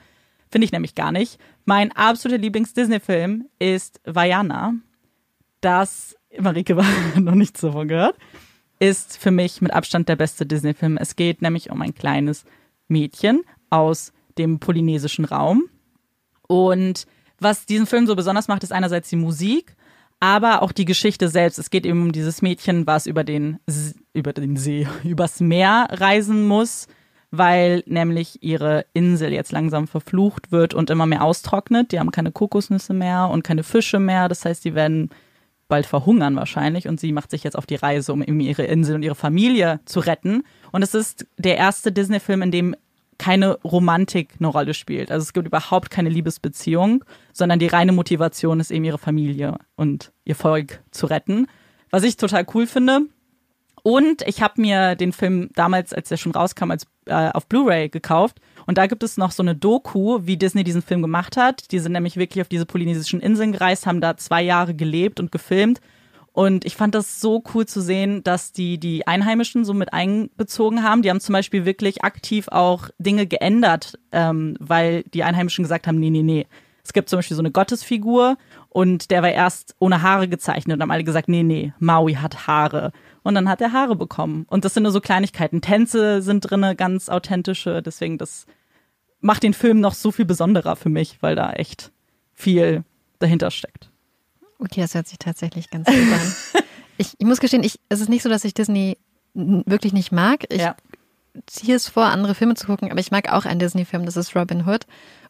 Finde 0.50 0.66
ich 0.66 0.72
nämlich 0.72 0.96
gar 0.96 1.12
nicht. 1.12 1.40
Mein 1.66 1.92
absoluter 1.92 2.42
Lieblings-Disney-Film 2.42 3.50
ist 3.60 4.02
Vajana. 4.06 4.76
Das, 5.62 6.16
Marike 6.40 6.78
war 6.78 6.86
noch 7.20 7.36
nichts 7.36 7.62
davon 7.62 7.88
gehört, 7.88 8.18
ist 8.80 9.18
für 9.18 9.32
mich 9.32 9.62
mit 9.62 9.74
Abstand 9.74 10.10
der 10.10 10.16
beste 10.16 10.46
Disney-Film. 10.46 10.98
Es 10.98 11.16
geht 11.16 11.42
nämlich 11.42 11.72
um 11.72 11.82
ein 11.82 11.96
kleines 11.96 12.46
Mädchen 12.88 13.42
aus 13.70 14.14
dem 14.38 14.60
polynesischen 14.60 15.26
Raum. 15.26 15.64
Und 16.48 17.08
was 17.40 17.66
diesen 17.66 17.88
Film 17.88 18.06
so 18.08 18.16
besonders 18.16 18.48
macht, 18.48 18.64
ist 18.64 18.72
einerseits 18.72 19.10
die 19.10 19.16
Musik 19.16 19.76
aber 20.20 20.62
auch 20.62 20.72
die 20.72 20.86
Geschichte 20.86 21.28
selbst. 21.28 21.60
Es 21.60 21.70
geht 21.70 21.86
eben 21.86 22.02
um 22.02 22.12
dieses 22.12 22.42
Mädchen, 22.42 22.88
was 22.88 23.06
über 23.06 23.24
den, 23.24 23.60
über 24.14 24.34
den 24.34 24.56
See, 24.58 24.88
übers 25.04 25.40
Meer 25.40 25.88
reisen 25.92 26.48
muss, 26.48 26.88
weil 27.32 27.84
nämlich 27.86 28.42
ihre 28.42 28.86
Insel 28.94 29.34
jetzt 29.34 29.52
langsam 29.52 29.88
verflucht 29.88 30.52
wird 30.52 30.74
und 30.74 30.90
immer 30.90 31.06
mehr 31.06 31.24
austrocknet. 31.24 31.92
Die 31.92 32.00
haben 32.00 32.12
keine 32.12 32.32
Kokosnüsse 32.32 32.94
mehr 32.94 33.30
und 33.30 33.44
keine 33.44 33.64
Fische 33.64 34.00
mehr. 34.00 34.30
Das 34.30 34.46
heißt, 34.46 34.64
die 34.64 34.76
werden 34.76 35.10
bald 35.68 35.86
verhungern 35.86 36.36
wahrscheinlich 36.36 36.88
und 36.88 37.00
sie 37.00 37.12
macht 37.12 37.32
sich 37.32 37.44
jetzt 37.44 37.58
auf 37.58 37.66
die 37.66 37.76
Reise, 37.76 38.14
um 38.14 38.22
ihre 38.40 38.64
Insel 38.64 38.96
und 38.96 39.04
ihre 39.04 39.16
Familie 39.16 39.80
zu 39.86 40.00
retten. 40.00 40.44
Und 40.72 40.84
es 40.84 40.94
ist 40.94 41.26
der 41.38 41.58
erste 41.58 41.92
Disney-Film, 41.92 42.44
in 42.44 42.52
dem 42.52 42.76
keine 43.18 43.60
Romantik 43.64 44.34
eine 44.40 44.48
Rolle 44.48 44.74
spielt. 44.74 45.12
Also 45.12 45.24
es 45.24 45.34
gibt 45.34 45.48
überhaupt 45.48 45.90
keine 45.90 46.10
Liebesbeziehung, 46.10 47.04
sondern 47.34 47.60
die 47.60 47.68
reine 47.68 47.92
Motivation 47.92 48.60
ist 48.60 48.72
eben 48.72 48.84
ihre 48.84 48.98
Familie 48.98 49.58
und 49.76 50.12
ihr 50.24 50.36
Volk 50.36 50.82
zu 50.92 51.06
retten. 51.06 51.48
Was 51.92 52.04
ich 52.04 52.18
total 52.18 52.46
cool 52.54 52.68
finde. 52.68 53.02
Und 53.84 54.24
ich 54.24 54.42
habe 54.42 54.60
mir 54.60 54.96
den 54.96 55.14
Film 55.14 55.50
damals, 55.54 55.94
als 55.94 56.10
er 56.10 56.18
schon 56.18 56.32
rauskam, 56.32 56.72
als 56.72 56.88
äh, 57.06 57.30
auf 57.30 57.48
Blu-ray 57.48 57.90
gekauft. 57.90 58.40
Und 58.66 58.80
da 58.80 58.88
gibt 58.88 59.04
es 59.04 59.16
noch 59.16 59.32
so 59.32 59.44
eine 59.44 59.56
Doku, 59.56 60.22
wie 60.24 60.38
Disney 60.38 60.64
diesen 60.64 60.82
Film 60.82 61.04
gemacht 61.04 61.38
hat. 61.38 61.72
Die 61.72 61.78
sind 61.78 61.92
nämlich 61.92 62.18
wirklich 62.18 62.42
auf 62.42 62.48
diese 62.48 62.66
polynesischen 62.66 63.22
Inseln 63.22 63.52
gereist, 63.52 63.86
haben 63.86 64.02
da 64.02 64.18
zwei 64.18 64.42
Jahre 64.42 64.74
gelebt 64.74 65.20
und 65.20 65.32
gefilmt 65.32 65.82
und 66.36 66.66
ich 66.66 66.76
fand 66.76 66.94
das 66.94 67.22
so 67.22 67.42
cool 67.54 67.66
zu 67.66 67.80
sehen, 67.80 68.22
dass 68.22 68.52
die 68.52 68.78
die 68.78 69.08
Einheimischen 69.08 69.64
so 69.64 69.74
mit 69.74 69.94
einbezogen 69.94 70.84
haben. 70.84 71.02
Die 71.02 71.10
haben 71.10 71.22
zum 71.22 71.32
Beispiel 71.32 71.64
wirklich 71.64 72.04
aktiv 72.04 72.50
auch 72.50 72.90
Dinge 73.00 73.26
geändert, 73.26 73.98
ähm, 74.12 74.58
weil 74.60 75.04
die 75.04 75.24
Einheimischen 75.24 75.64
gesagt 75.64 75.88
haben, 75.88 75.98
nee, 75.98 76.10
nee, 76.10 76.24
nee. 76.24 76.46
Es 76.84 76.92
gibt 76.92 77.08
zum 77.08 77.20
Beispiel 77.20 77.38
so 77.38 77.42
eine 77.42 77.52
Gottesfigur 77.52 78.38
und 78.68 79.12
der 79.12 79.24
war 79.24 79.32
erst 79.32 79.78
ohne 79.80 80.02
Haare 80.02 80.28
gezeichnet 80.28 80.76
und 80.76 80.82
haben 80.82 80.92
alle 80.92 81.06
gesagt, 81.06 81.30
nee, 81.30 81.42
nee, 81.42 81.72
Maui 81.80 82.16
hat 82.16 82.48
Haare. 82.48 82.92
Und 83.24 83.36
dann 83.36 83.48
hat 83.48 83.62
er 83.62 83.72
Haare 83.72 83.96
bekommen. 83.96 84.46
Und 84.50 84.66
das 84.66 84.74
sind 84.74 84.84
nur 84.84 84.92
so 84.92 85.00
Kleinigkeiten. 85.00 85.62
Tänze 85.62 86.22
sind 86.22 86.42
drinne, 86.42 86.76
ganz 86.76 87.08
authentische. 87.08 87.82
Deswegen, 87.82 88.18
das 88.18 88.46
macht 89.22 89.44
den 89.44 89.54
Film 89.54 89.80
noch 89.80 89.94
so 89.94 90.12
viel 90.12 90.26
besonderer 90.26 90.76
für 90.76 90.90
mich, 90.90 91.20
weil 91.22 91.38
da 91.38 91.54
echt 91.54 91.94
viel 92.34 92.84
dahinter 93.20 93.52
steckt. 93.52 93.90
Okay, 94.66 94.82
das 94.82 94.96
hört 94.96 95.08
sich 95.08 95.20
tatsächlich 95.20 95.70
ganz 95.70 95.88
gut 95.88 95.96
an. 95.96 96.64
ich, 96.98 97.14
ich, 97.18 97.26
muss 97.26 97.40
gestehen, 97.40 97.64
ich, 97.64 97.80
es 97.90 98.02
ist 98.02 98.10
nicht 98.10 98.24
so, 98.24 98.30
dass 98.30 98.44
ich 98.44 98.54
Disney 98.54 98.98
wirklich 99.34 99.94
nicht 99.94 100.12
mag. 100.12 100.46
Ich 100.50 100.62
ja. 100.62 100.76
ziehe 101.46 101.76
es 101.76 101.88
vor, 101.88 102.06
andere 102.06 102.36
Filme 102.36 102.56
zu 102.56 102.66
gucken, 102.66 102.90
aber 102.92 103.00
ich 103.00 103.12
mag 103.12 103.32
auch 103.32 103.46
einen 103.46 103.60
Disney-Film, 103.60 104.06
das 104.06 104.18
ist 104.18 104.36
Robin 104.36 104.68
Hood 104.68 104.86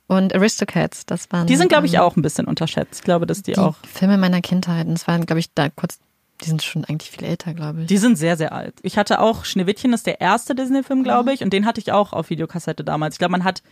und 0.08 0.34
Aristocats. 0.34 1.06
Das 1.06 1.32
waren. 1.32 1.48
Die 1.48 1.56
sind, 1.56 1.69
glaube 1.69 1.88
ich, 1.88 1.95
ähm, 1.95 2.02
auch 2.02 2.15
ein 2.15 2.21
bisschen 2.21 2.45
unterschätzt. 2.45 3.00
Ich 3.00 3.04
glaube, 3.04 3.26
dass 3.26 3.41
die, 3.41 3.54
die 3.54 3.58
auch. 3.58 3.76
Filme 3.86 4.17
meiner 4.17 4.41
Kindheit. 4.41 4.88
Und 4.88 4.93
das 4.93 5.08
waren, 5.08 5.26
glaube 5.26 5.39
ich, 5.39 5.54
da 5.54 5.69
kurz. 5.69 6.00
Die 6.41 6.50
sind 6.50 6.63
schon 6.63 6.84
eigentlich 6.84 7.12
viel 7.12 7.24
älter, 7.24 7.54
glaube 7.54 7.82
ich. 7.82 7.88
Die 7.88 7.98
sind 7.98 8.17
sehr, 8.17 8.36
sehr 8.36 8.52
alt. 8.52 8.76
Ich 8.84 8.98
hatte 8.98 9.21
auch 9.21 9.45
Schneewittchen, 9.45 9.91
das 9.91 10.02
ist 10.02 10.08
der 10.08 10.19
erste 10.19 10.54
Disney-Film, 10.54 11.04
glaube 11.04 11.32
ich, 11.34 11.43
und 11.43 11.54
den 11.54 11.65
hatte 11.65 11.80
ich 11.80 11.93
auch 11.93 12.12
auf 12.12 12.30
Videokassette 12.30 12.84
damals. 12.84 13.15
Ich 13.15 13.19
glaube, 13.19 13.32
man 13.32 13.45
hat 13.45 13.63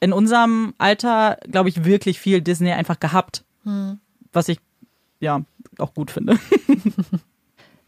in 0.00 0.12
unserem 0.12 0.74
Alter, 0.78 1.38
glaube 1.48 1.68
ich, 1.68 1.84
wirklich 1.84 2.18
viel 2.18 2.40
Disney 2.40 2.72
einfach 2.72 2.98
gehabt. 2.98 3.44
Mhm. 3.62 4.00
Was 4.32 4.48
ich 4.48 4.58
ja 5.20 5.42
auch 5.78 5.94
gut 5.94 6.10
finde. 6.10 6.38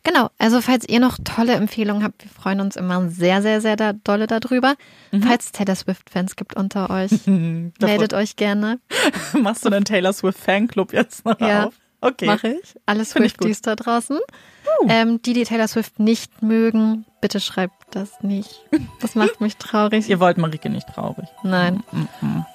Genau, 0.03 0.31
also 0.39 0.61
falls 0.61 0.89
ihr 0.89 0.99
noch 0.99 1.19
tolle 1.25 1.55
Empfehlungen 1.55 2.03
habt, 2.03 2.25
wir 2.25 2.31
freuen 2.31 2.61
uns 2.61 2.77
immer 2.77 3.11
sehr, 3.11 3.43
sehr, 3.43 3.61
sehr 3.61 3.77
da, 3.77 3.93
dolle 3.93 4.27
darüber. 4.27 4.75
Mhm. 5.13 5.23
Falls 5.23 5.47
es 5.47 5.53
Taylor 5.53 5.75
Swift-Fans 5.75 6.37
gibt 6.37 6.57
unter 6.57 6.89
euch, 6.91 7.11
meldet 7.27 8.15
euch 8.15 8.37
gerne. 8.37 8.81
Machst 9.39 9.65
du 9.65 9.69
einen 9.69 9.85
Taylor 9.85 10.13
Swift-Fanclub 10.13 10.93
jetzt 10.93 11.27
noch 11.27 11.39
ja, 11.41 11.67
auf? 11.67 11.75
Okay. 12.01 12.25
Mache 12.25 12.49
ich. 12.49 12.75
Alle 12.87 13.05
Swifties 13.05 13.61
da 13.61 13.77
draußen. 13.77 14.17
Uh. 14.17 14.87
Ähm, 14.89 15.21
die, 15.21 15.35
die 15.35 15.45
Taylor 15.45 15.69
Swift 15.69 15.99
nicht 16.01 16.43
mögen, 16.43 17.05
bitte 17.21 17.41
schreibt 17.41 17.95
das 17.95 18.23
nicht. 18.23 18.65
Das 19.03 19.15
macht 19.15 19.43
mich 19.43 19.59
traurig. 19.59 20.09
ihr 20.09 20.19
wollt 20.19 20.39
Marike 20.39 20.71
nicht 20.71 20.89
traurig. 20.89 21.29
Nein. 21.43 21.83
Mhm. 21.93 22.47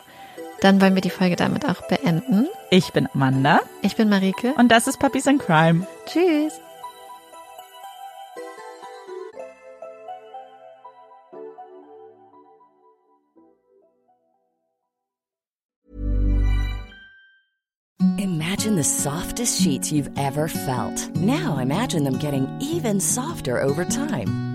Dann 0.65 0.81
wollen 0.81 0.95
wir 0.95 1.01
die 1.03 1.11
Folge 1.11 1.35
damit 1.35 1.63
auch 1.63 1.87
beenden. 1.87 2.47
Ich 2.71 2.91
bin 2.91 3.07
Amanda. 3.13 3.61
Ich 3.83 3.95
bin 3.95 4.09
Marike. 4.09 4.55
Und 4.57 4.71
das 4.71 4.87
ist 4.87 4.97
Puppies 4.99 5.27
and 5.27 5.39
Crime. 5.39 5.85
Tschüss. 6.07 6.53
Imagine 18.17 18.75
the 18.75 18.83
softest 18.83 19.61
sheets 19.61 19.91
you've 19.91 20.09
ever 20.17 20.47
felt. 20.47 21.15
Now 21.15 21.59
imagine 21.59 22.03
them 22.03 22.17
getting 22.17 22.47
even 22.59 22.99
softer 22.99 23.61
over 23.61 23.85
time. 23.85 24.54